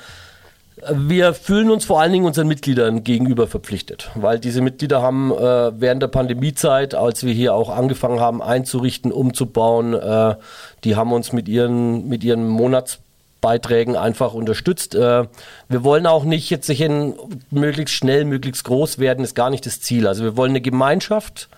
wir 0.90 1.34
fühlen 1.34 1.70
uns 1.70 1.84
vor 1.84 2.00
allen 2.00 2.12
Dingen 2.12 2.24
unseren 2.24 2.48
Mitgliedern 2.48 3.04
gegenüber 3.04 3.46
verpflichtet, 3.46 4.10
weil 4.14 4.40
diese 4.40 4.60
Mitglieder 4.60 5.02
haben 5.02 5.30
äh, 5.30 5.80
während 5.80 6.02
der 6.02 6.08
Pandemiezeit, 6.08 6.94
als 6.94 7.24
wir 7.24 7.32
hier 7.32 7.54
auch 7.54 7.70
angefangen 7.70 8.20
haben 8.20 8.42
einzurichten, 8.42 9.12
umzubauen, 9.12 9.94
äh, 9.94 10.34
die 10.82 10.96
haben 10.96 11.12
uns 11.12 11.32
mit 11.32 11.48
ihren, 11.48 12.08
mit 12.08 12.24
ihren 12.24 12.48
Monats 12.48 12.98
Beiträgen 13.42 13.96
einfach 13.96 14.32
unterstützt. 14.32 14.94
Äh, 14.94 15.26
wir 15.68 15.84
wollen 15.84 16.06
auch 16.06 16.24
nicht 16.24 16.48
jetzt 16.48 16.66
sich 16.66 16.80
in 16.80 17.14
möglichst 17.50 17.94
schnell, 17.94 18.24
möglichst 18.24 18.64
groß 18.64 18.98
werden, 18.98 19.22
ist 19.22 19.34
gar 19.34 19.50
nicht 19.50 19.66
das 19.66 19.82
Ziel. 19.82 20.06
Also 20.06 20.24
wir 20.24 20.38
wollen 20.38 20.52
eine 20.52 20.62
Gemeinschaft 20.62 21.50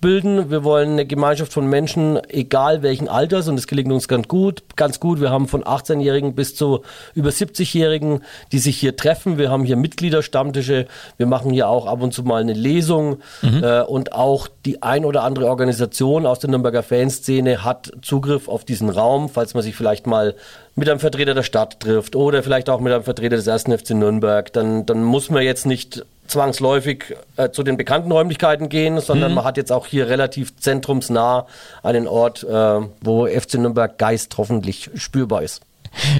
bilden. 0.00 0.50
Wir 0.50 0.64
wollen 0.64 0.92
eine 0.92 1.06
Gemeinschaft 1.06 1.52
von 1.52 1.66
Menschen, 1.68 2.18
egal 2.28 2.82
welchen 2.82 3.08
Alters, 3.08 3.48
und 3.48 3.56
das 3.56 3.66
gelingt 3.66 3.92
uns 3.92 4.08
ganz 4.08 4.28
gut, 4.28 4.62
ganz 4.76 5.00
gut. 5.00 5.20
Wir 5.20 5.30
haben 5.30 5.48
von 5.48 5.64
18-Jährigen 5.64 6.34
bis 6.34 6.54
zu 6.54 6.82
über 7.14 7.30
70-Jährigen, 7.30 8.22
die 8.52 8.58
sich 8.58 8.76
hier 8.78 8.96
treffen. 8.96 9.38
Wir 9.38 9.50
haben 9.50 9.64
hier 9.64 9.76
Mitgliederstammtische. 9.76 10.86
Wir 11.16 11.26
machen 11.26 11.52
hier 11.52 11.68
auch 11.68 11.86
ab 11.86 12.02
und 12.02 12.12
zu 12.12 12.22
mal 12.22 12.40
eine 12.40 12.52
Lesung. 12.52 13.18
Mhm. 13.42 13.64
Äh, 13.64 13.82
und 13.82 14.12
auch 14.12 14.48
die 14.64 14.82
ein 14.82 15.04
oder 15.04 15.22
andere 15.22 15.46
Organisation 15.46 16.26
aus 16.26 16.40
der 16.40 16.50
Nürnberger 16.50 16.82
Fanszene 16.82 17.64
hat 17.64 17.92
Zugriff 18.02 18.48
auf 18.48 18.64
diesen 18.64 18.90
Raum, 18.90 19.28
falls 19.28 19.54
man 19.54 19.62
sich 19.62 19.74
vielleicht 19.74 20.06
mal 20.06 20.34
mit 20.74 20.90
einem 20.90 21.00
Vertreter 21.00 21.34
der 21.34 21.42
Stadt 21.42 21.80
trifft 21.80 22.14
oder 22.14 22.42
vielleicht 22.42 22.68
auch 22.68 22.80
mit 22.80 22.92
einem 22.92 23.02
Vertreter 23.02 23.36
des 23.36 23.46
ersten 23.46 23.76
FC 23.76 23.90
Nürnberg, 23.90 24.52
dann, 24.52 24.84
dann 24.84 25.02
muss 25.02 25.30
man 25.30 25.42
jetzt 25.42 25.64
nicht 25.64 26.04
zwangsläufig 26.26 27.16
äh, 27.36 27.50
zu 27.50 27.62
den 27.62 27.76
bekannten 27.76 28.12
Räumlichkeiten 28.12 28.68
gehen, 28.68 29.00
sondern 29.00 29.30
mhm. 29.30 29.36
man 29.36 29.44
hat 29.44 29.56
jetzt 29.56 29.72
auch 29.72 29.86
hier 29.86 30.08
relativ 30.08 30.56
zentrumsnah 30.56 31.46
einen 31.82 32.08
Ort, 32.08 32.44
äh, 32.44 32.80
wo 33.00 33.26
FC 33.26 33.54
Nürnberg 33.54 33.98
Geist 33.98 34.36
hoffentlich 34.38 34.90
spürbar 34.96 35.42
ist. 35.42 35.62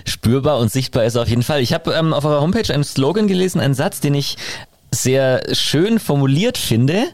Spürbar 0.05 0.59
und 0.59 0.71
sichtbar 0.73 1.05
ist 1.05 1.17
auf 1.17 1.29
jeden 1.29 1.43
Fall. 1.43 1.61
Ich 1.61 1.73
habe 1.73 1.93
ähm, 1.93 2.15
auf 2.15 2.25
eurer 2.25 2.41
Homepage 2.41 2.73
einen 2.73 2.85
Slogan 2.85 3.29
gelesen, 3.29 3.61
einen 3.61 3.75
Satz, 3.75 4.01
den 4.01 4.15
ich 4.15 4.37
sehr 4.91 5.43
schön 5.53 5.99
formuliert 5.99 6.59
finde. 6.59 7.05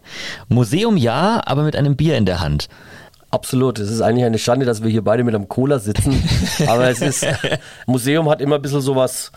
Museum 0.48 0.96
ja, 0.96 1.42
aber 1.44 1.62
mit 1.64 1.74
einem 1.74 1.96
Bier 1.96 2.16
in 2.16 2.26
der 2.26 2.40
Hand. 2.40 2.68
Absolut. 3.32 3.78
Es 3.78 3.90
ist 3.90 4.02
eigentlich 4.02 4.26
eine 4.26 4.38
Schande, 4.38 4.66
dass 4.66 4.82
wir 4.82 4.90
hier 4.90 5.02
beide 5.02 5.24
mit 5.24 5.34
einem 5.34 5.48
Cola 5.48 5.78
sitzen. 5.78 6.22
Aber 6.66 6.90
es 6.90 7.00
ist, 7.00 7.26
Museum 7.86 8.28
hat 8.28 8.42
immer 8.42 8.56
ein 8.56 8.62
bisschen 8.62 8.82
sowas, 8.82 9.32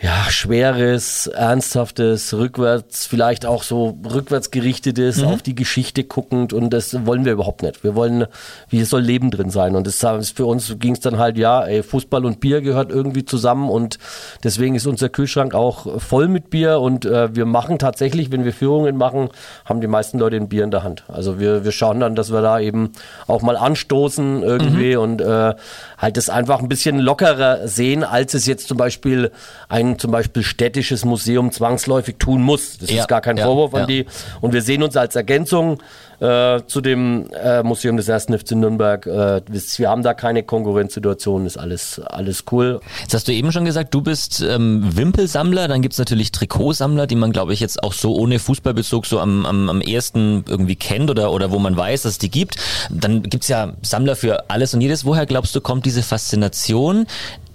ja, 0.00 0.30
schweres, 0.30 1.26
ernsthaftes, 1.26 2.32
rückwärts, 2.32 3.06
vielleicht 3.06 3.44
auch 3.44 3.64
so 3.64 3.98
rückwärts 4.08 4.52
gerichtetes, 4.52 5.16
mhm. 5.16 5.24
auf 5.24 5.42
die 5.42 5.56
Geschichte 5.56 6.04
guckend 6.04 6.52
und 6.52 6.70
das 6.70 7.04
wollen 7.04 7.24
wir 7.24 7.32
überhaupt 7.32 7.64
nicht. 7.64 7.82
Wir 7.82 7.96
wollen, 7.96 8.26
wie 8.68 8.84
soll 8.84 9.00
Leben 9.00 9.32
drin 9.32 9.50
sein 9.50 9.74
und 9.74 9.88
das 9.88 10.30
für 10.30 10.46
uns 10.46 10.78
ging 10.78 10.92
es 10.92 11.00
dann 11.00 11.18
halt, 11.18 11.36
ja, 11.36 11.64
ey, 11.64 11.82
Fußball 11.82 12.24
und 12.24 12.38
Bier 12.38 12.60
gehört 12.60 12.92
irgendwie 12.92 13.24
zusammen 13.24 13.68
und 13.68 13.98
deswegen 14.44 14.76
ist 14.76 14.86
unser 14.86 15.08
Kühlschrank 15.08 15.52
auch 15.52 16.00
voll 16.00 16.28
mit 16.28 16.48
Bier 16.48 16.78
und 16.78 17.04
äh, 17.04 17.34
wir 17.34 17.44
machen 17.44 17.80
tatsächlich, 17.80 18.30
wenn 18.30 18.44
wir 18.44 18.52
Führungen 18.52 18.96
machen, 18.96 19.30
haben 19.64 19.80
die 19.80 19.88
meisten 19.88 20.20
Leute 20.20 20.36
ein 20.36 20.48
Bier 20.48 20.62
in 20.62 20.70
der 20.70 20.84
Hand. 20.84 21.02
Also 21.08 21.40
wir, 21.40 21.64
wir 21.64 21.72
schauen 21.72 21.98
dann, 21.98 22.14
dass 22.14 22.32
wir 22.32 22.40
da 22.40 22.60
eben 22.60 22.92
auch 23.26 23.42
mal 23.42 23.56
anstoßen 23.56 24.44
irgendwie 24.44 24.94
mhm. 24.94 25.02
und 25.02 25.20
äh, 25.22 25.54
halt 25.98 26.16
das 26.16 26.30
einfach 26.30 26.60
ein 26.60 26.68
bisschen 26.68 27.00
lockerer 27.00 27.66
sehen, 27.66 28.04
als 28.04 28.34
es 28.34 28.46
jetzt 28.46 28.68
zum 28.68 28.76
Beispiel 28.76 29.32
ein 29.68 29.87
ein 29.92 29.98
zum 29.98 30.10
Beispiel 30.10 30.42
städtisches 30.42 31.04
Museum 31.04 31.52
zwangsläufig 31.52 32.16
tun 32.18 32.42
muss. 32.42 32.78
Das 32.78 32.90
ja, 32.90 33.02
ist 33.02 33.08
gar 33.08 33.20
kein 33.20 33.38
Vorwurf 33.38 33.74
an 33.74 33.86
die. 33.86 34.06
Und 34.40 34.52
wir 34.52 34.62
sehen 34.62 34.82
uns 34.82 34.96
als 34.96 35.16
Ergänzung 35.16 35.80
äh, 36.20 36.62
zu 36.66 36.80
dem 36.80 37.30
äh, 37.32 37.62
Museum 37.62 37.96
des 37.96 38.08
ersten 38.08 38.36
FC 38.36 38.52
Nürnberg. 38.52 39.06
Äh, 39.06 39.42
wir 39.48 39.88
haben 39.88 40.02
da 40.02 40.14
keine 40.14 40.42
Konkurrenzsituation, 40.42 41.46
ist 41.46 41.56
alles, 41.56 42.00
alles 42.00 42.44
cool. 42.50 42.80
Jetzt 43.02 43.14
hast 43.14 43.28
du 43.28 43.32
eben 43.32 43.52
schon 43.52 43.64
gesagt, 43.64 43.94
du 43.94 44.00
bist 44.00 44.40
ähm, 44.40 44.96
Wimpelsammler, 44.96 45.68
dann 45.68 45.82
gibt's 45.82 45.98
natürlich 45.98 46.32
Trikotsammler, 46.32 47.06
die 47.06 47.14
man, 47.14 47.32
glaube 47.32 47.52
ich, 47.52 47.60
jetzt 47.60 47.82
auch 47.82 47.92
so 47.92 48.16
ohne 48.16 48.38
Fußballbezug 48.38 49.06
so 49.06 49.20
am, 49.20 49.46
am, 49.46 49.68
am 49.68 49.80
ersten 49.80 50.44
irgendwie 50.48 50.76
kennt 50.76 51.10
oder, 51.10 51.32
oder 51.32 51.50
wo 51.50 51.58
man 51.58 51.76
weiß, 51.76 52.02
dass 52.02 52.12
es 52.12 52.18
die 52.18 52.30
gibt. 52.30 52.56
Dann 52.90 53.22
gibt's 53.22 53.48
ja 53.48 53.74
Sammler 53.82 54.16
für 54.16 54.50
alles 54.50 54.74
und 54.74 54.80
jedes. 54.80 55.04
Woher 55.04 55.26
glaubst 55.26 55.54
du, 55.54 55.60
kommt 55.60 55.86
diese 55.86 56.02
Faszination 56.02 57.06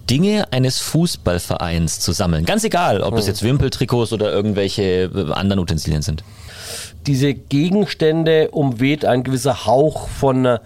Dinge 0.09 0.51
eines 0.51 0.79
Fußballvereins 0.79 1.99
zu 1.99 2.11
sammeln. 2.11 2.45
Ganz 2.45 2.63
egal, 2.63 3.01
ob 3.01 3.15
es 3.15 3.21
hm. 3.21 3.27
jetzt 3.27 3.43
Wimpeltrikots 3.43 4.13
oder 4.13 4.31
irgendwelche 4.31 5.03
äh, 5.03 5.31
anderen 5.31 5.59
Utensilien 5.59 6.01
sind. 6.01 6.23
Diese 7.07 7.33
Gegenstände 7.33 8.49
umweht 8.51 9.05
ein 9.05 9.23
gewisser 9.23 9.65
Hauch 9.65 10.07
von 10.07 10.45
äh, 10.45 10.59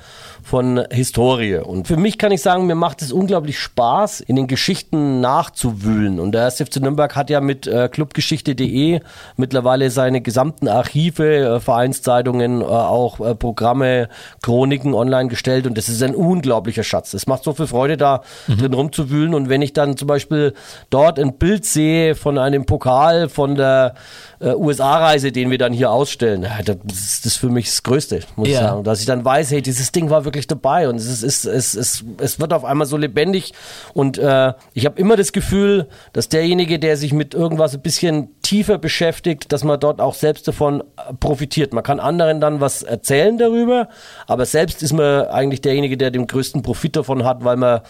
von 0.48 0.82
Historie. 0.92 1.58
Und 1.58 1.88
für 1.88 1.98
mich 1.98 2.18
kann 2.18 2.32
ich 2.32 2.42
sagen, 2.42 2.68
mir 2.68 2.76
macht 2.76 3.02
es 3.02 3.12
unglaublich 3.12 3.60
Spaß, 3.60 4.22
in 4.22 4.38
den 4.38 4.48
Geschichten 4.48 5.20
nachzuwühlen. 5.20 6.22
Und 6.22 6.32
der 6.32 6.46
1. 6.46 6.62
FC 6.62 6.78
Nürnberg 6.78 7.18
hat 7.18 7.30
ja 7.30 7.42
mit 7.42 7.68
äh, 7.68 7.90
clubgeschichte.de 7.90 9.02
mittlerweile 9.36 9.92
seine 9.92 10.22
gesamten 10.22 10.70
Archive, 10.70 11.26
äh, 11.26 11.60
Vereinszeitungen, 11.60 12.62
äh, 12.62 12.64
auch 12.64 13.20
äh, 13.20 13.36
Programme, 13.36 14.08
Chroniken 14.42 14.94
online 14.94 15.28
gestellt. 15.28 15.68
Und 15.68 15.78
das 15.78 15.90
ist 15.90 16.02
ein 16.02 16.16
unglaublicher 16.16 16.84
Schatz. 16.84 17.14
Es 17.14 17.28
macht 17.28 17.44
so 17.44 17.52
viel 17.52 17.68
Freude, 17.68 17.98
da 17.98 18.22
mhm. 18.48 18.58
drin 18.58 18.74
rumzuwühlen. 18.74 19.34
Und 19.34 19.50
wenn 19.50 19.62
ich 19.62 19.74
dann 19.74 19.98
zum 19.98 20.08
Beispiel 20.08 20.54
dort 20.90 21.20
ein 21.20 21.34
Bild 21.34 21.66
sehe 21.66 22.16
von 22.16 22.38
einem 22.38 22.66
Pokal 22.66 23.28
von 23.28 23.56
der 23.56 23.96
äh, 24.40 24.54
USA-Reise, 24.54 25.34
den 25.34 25.52
wir 25.52 25.58
dann 25.58 25.74
hier 25.74 25.92
ausstellen, 25.92 26.48
das 26.64 27.26
ist 27.26 27.36
für 27.36 27.50
mich 27.50 27.66
das 27.66 27.84
Größte, 27.84 28.22
muss 28.38 28.48
ja. 28.48 28.54
ich 28.54 28.60
sagen. 28.60 28.84
Dass 28.86 29.02
ich 29.02 29.06
dann 29.08 29.26
weiß, 29.26 29.52
hey, 29.52 29.62
dieses 29.62 29.92
Ding 29.92 30.10
war 30.10 30.24
wirklich 30.24 30.37
dabei 30.46 30.88
und 30.88 30.98
es, 30.98 31.08
ist, 31.08 31.24
es, 31.24 31.46
es, 31.46 31.74
es, 31.74 32.06
es 32.20 32.40
wird 32.40 32.54
auf 32.54 32.64
einmal 32.64 32.86
so 32.86 32.98
lebendig 32.98 33.54
und 33.94 34.20
äh, 34.20 34.54
ich 34.74 34.86
habe 34.86 35.00
immer 35.00 35.16
das 35.16 35.32
Gefühl, 35.32 35.88
dass 36.14 36.30
derjenige, 36.30 36.78
der 36.78 36.98
sich 36.98 37.14
mit 37.14 37.34
irgendwas 37.34 37.74
ein 37.74 37.82
bisschen 37.82 38.30
tiefer 38.44 38.78
beschäftigt, 38.78 39.52
dass 39.52 39.64
man 39.64 39.80
dort 39.80 40.00
auch 40.00 40.14
selbst 40.14 40.48
davon 40.48 40.82
äh, 40.82 41.14
profitiert. 41.20 41.74
Man 41.74 41.84
kann 41.84 42.00
anderen 42.00 42.40
dann 42.40 42.62
was 42.62 42.84
erzählen 42.84 43.38
darüber, 43.38 43.90
aber 44.28 44.46
selbst 44.46 44.84
ist 44.84 44.94
man 44.94 45.26
eigentlich 45.28 45.62
derjenige, 45.62 45.98
der 45.98 46.12
den 46.12 46.28
größten 46.28 46.62
Profit 46.62 46.98
davon 46.98 47.24
hat, 47.24 47.44
weil 47.44 47.58
man 47.58 47.82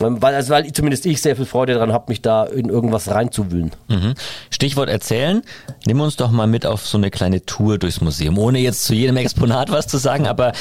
weil, 0.00 0.34
also 0.34 0.54
weil 0.54 0.72
zumindest 0.72 1.04
ich 1.06 1.20
sehr 1.20 1.36
viel 1.36 1.44
Freude 1.44 1.74
daran 1.74 1.92
habe, 1.92 2.06
mich 2.08 2.22
da 2.22 2.44
in 2.44 2.68
irgendwas 2.68 3.10
reinzuwühlen. 3.10 3.72
Mhm. 3.88 4.14
Stichwort 4.50 4.88
erzählen. 4.88 5.42
Nimm 5.86 6.00
uns 6.00 6.16
doch 6.16 6.30
mal 6.30 6.46
mit 6.46 6.66
auf 6.66 6.86
so 6.86 6.96
eine 6.96 7.10
kleine 7.10 7.44
Tour 7.44 7.78
durchs 7.78 8.00
Museum, 8.00 8.38
ohne 8.38 8.58
jetzt 8.58 8.84
zu 8.84 8.94
jedem 8.94 9.16
Exponat 9.16 9.70
was 9.70 9.86
zu 9.86 9.98
sagen, 9.98 10.26
aber 10.26 10.52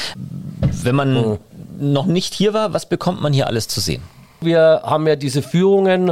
wenn 0.62 0.96
man 0.96 1.14
mhm. 1.14 1.38
noch 1.80 2.06
nicht 2.06 2.34
hier 2.34 2.54
war, 2.54 2.74
was 2.74 2.88
bekommt 2.88 3.22
man 3.22 3.34
hier 3.34 3.48
alles 3.48 3.68
zu 3.68 3.80
sehen? 3.80 4.04
Wir 4.42 4.82
haben 4.84 5.08
ja 5.08 5.16
diese 5.16 5.42
Führungen, 5.42 6.10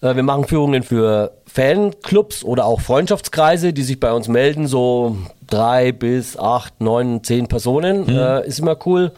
äh, 0.00 0.14
wir 0.14 0.22
machen 0.22 0.44
Führungen 0.44 0.82
für 0.82 1.32
Fanclubs 1.46 2.44
oder 2.44 2.66
auch 2.66 2.80
Freundschaftskreise, 2.80 3.72
die 3.72 3.82
sich 3.82 4.00
bei 4.00 4.12
uns 4.12 4.28
melden, 4.28 4.66
so 4.66 5.16
drei 5.46 5.92
bis 5.92 6.38
acht, 6.38 6.80
neun, 6.80 7.22
zehn 7.24 7.48
Personen, 7.48 8.04
mhm. 8.04 8.16
äh, 8.16 8.46
ist 8.46 8.58
immer 8.58 8.76
cool. 8.86 9.12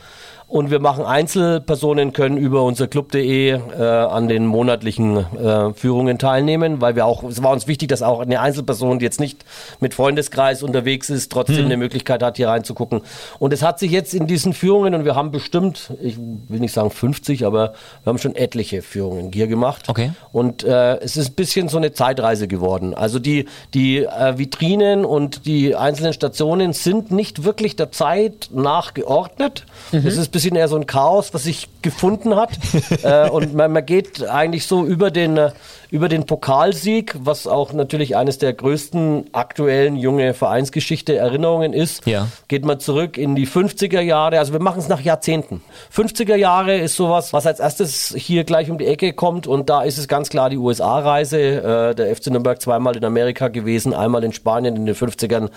Und 0.49 0.71
wir 0.71 0.81
machen 0.81 1.05
Einzelpersonen 1.05 2.15
können 2.15 2.39
über 2.39 2.63
unser 2.63 2.87
club.de 2.87 3.51
äh, 3.51 3.83
an 3.83 4.29
den 4.29 4.47
monatlichen 4.47 5.19
äh, 5.19 5.75
Führungen 5.75 6.19
teilnehmen, 6.19 6.81
weil 6.81 6.97
wir 6.97 7.05
auch, 7.05 7.23
es 7.25 7.43
war 7.43 7.53
uns 7.53 7.67
wichtig, 7.67 7.91
dass 7.91 8.01
auch 8.01 8.21
eine 8.21 8.41
Einzelperson, 8.41 8.99
die 8.99 9.05
jetzt 9.05 9.21
nicht 9.21 9.45
mit 9.81 9.93
Freundeskreis 9.93 10.63
unterwegs 10.63 11.11
ist, 11.11 11.31
trotzdem 11.31 11.59
hm. 11.59 11.65
eine 11.67 11.77
Möglichkeit 11.77 12.23
hat, 12.23 12.39
hier 12.39 12.49
reinzugucken. 12.49 13.03
Und 13.39 13.53
es 13.53 13.63
hat 13.63 13.79
sich 13.79 13.91
jetzt 13.91 14.15
in 14.15 14.27
diesen 14.27 14.55
Führungen, 14.55 14.95
und 14.95 15.05
wir 15.05 15.15
haben 15.15 15.33
bestimmt, 15.33 15.93
ich 16.01 16.17
will 16.17 16.61
nicht 16.61 16.73
sagen 16.73 16.91
50, 16.91 17.45
aber 17.45 17.75
wir 18.05 18.11
haben 18.11 18.19
schon 18.19 18.35
etliche 18.35 18.81
Führungen 18.81 19.31
hier 19.31 19.49
gemacht. 19.49 19.91
Okay. 19.91 20.13
Und 20.33 20.65
äh, 20.65 20.97
es 21.01 21.19
ist 21.19 21.33
ein 21.33 21.35
bisschen 21.35 21.69
so 21.69 21.77
eine 21.77 21.93
Zeitreise 21.93 22.49
geworden. 22.49 22.95
Also 22.95 23.19
die, 23.19 23.45
die 23.75 23.99
äh, 23.99 24.39
Vitrinen 24.39 25.05
und 25.05 25.45
die 25.45 25.77
einzelnen 25.77 26.15
Stationen 26.15 26.73
sind 26.73 27.11
nicht 27.11 27.45
wirklich 27.45 27.77
der 27.77 27.93
Zeit 27.93 28.49
nachgeordnet. 28.51 29.67
Mhm. 29.93 30.07
Es 30.07 30.17
ist 30.17 30.38
bisschen 30.39 30.55
eher 30.55 30.69
so 30.69 30.77
ein 30.77 30.87
Chaos, 30.87 31.35
was 31.35 31.43
sich 31.43 31.69
gefunden 31.83 32.37
hat. 32.37 32.51
äh, 33.03 33.29
und 33.29 33.55
man, 33.55 33.73
man, 33.73 33.85
geht 33.85 34.25
eigentlich 34.25 34.67
so 34.67 34.85
über 34.85 35.11
den, 35.11 35.37
äh, 35.37 35.51
über 35.91 36.09
den 36.09 36.27
Pokalsieg, 36.27 37.17
was 37.19 37.49
auch 37.49 37.73
natürlich 37.73 38.17
eines 38.17 38.39
der 38.39 38.53
größten 38.53 39.31
aktuellen 39.33 39.97
junge 39.97 40.35
Vereinsgeschichte 40.35 41.17
Erinnerungen 41.17 41.73
ist, 41.73 42.07
ja. 42.07 42.29
geht 42.47 42.65
man 42.65 42.79
zurück 42.79 43.19
in 43.19 43.35
die 43.35 43.49
50er 43.49 44.01
Jahre. 44.01 44.39
Also 44.39 44.53
wir 44.53 44.61
machen 44.61 44.79
es 44.79 44.87
nach 44.87 45.01
Jahrzehnten. 45.01 45.61
50er 45.93 46.37
Jahre 46.37 46.77
ist 46.77 46.95
sowas, 46.95 47.33
was 47.33 47.45
als 47.45 47.59
erstes 47.59 48.15
hier 48.17 48.45
gleich 48.45 48.71
um 48.71 48.79
die 48.79 48.87
Ecke 48.87 49.13
kommt 49.15 49.49
und 49.49 49.69
da 49.69 49.83
ist 49.83 49.99
es 49.99 50.07
ganz 50.07 50.29
klar 50.29 50.51
die 50.51 50.59
USA-Reise. 50.59 51.39
Äh, 51.39 51.95
der 51.97 52.15
FC 52.15 52.29
Nürnberg 52.29 52.63
zweimal 52.63 52.97
in 52.97 53.05
Amerika 53.05 53.49
gewesen, 53.49 53.93
einmal 53.93 54.23
in 54.23 54.33
Spanien 54.33 54.77
in 54.77 54.87
den 54.87 54.95
50ern. 54.95 55.49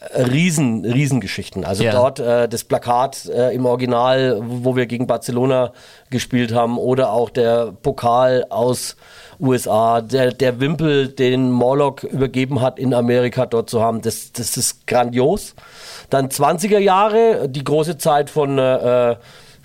Riesen, 0.00 0.84
Riesengeschichten. 0.84 1.64
Also 1.64 1.82
ja. 1.82 1.90
dort 1.90 2.20
äh, 2.20 2.48
das 2.48 2.62
Plakat 2.62 3.26
äh, 3.26 3.52
im 3.52 3.66
Original, 3.66 4.40
wo 4.44 4.76
wir 4.76 4.86
gegen 4.86 5.08
Barcelona 5.08 5.72
gespielt 6.10 6.54
haben, 6.54 6.78
oder 6.78 7.12
auch 7.12 7.30
der 7.30 7.72
Pokal 7.82 8.46
aus 8.48 8.96
USA, 9.40 10.00
der, 10.00 10.32
der 10.32 10.60
Wimpel, 10.60 11.08
den 11.08 11.50
Morlock 11.50 12.04
übergeben 12.04 12.60
hat 12.60 12.78
in 12.78 12.94
Amerika 12.94 13.46
dort 13.46 13.70
zu 13.70 13.82
haben, 13.82 14.00
das, 14.00 14.30
das 14.32 14.56
ist 14.56 14.86
grandios. 14.86 15.54
Dann 16.10 16.28
20er 16.28 16.78
Jahre, 16.78 17.48
die 17.48 17.64
große 17.64 17.98
Zeit 17.98 18.30
von 18.30 18.56
äh, 18.56 19.16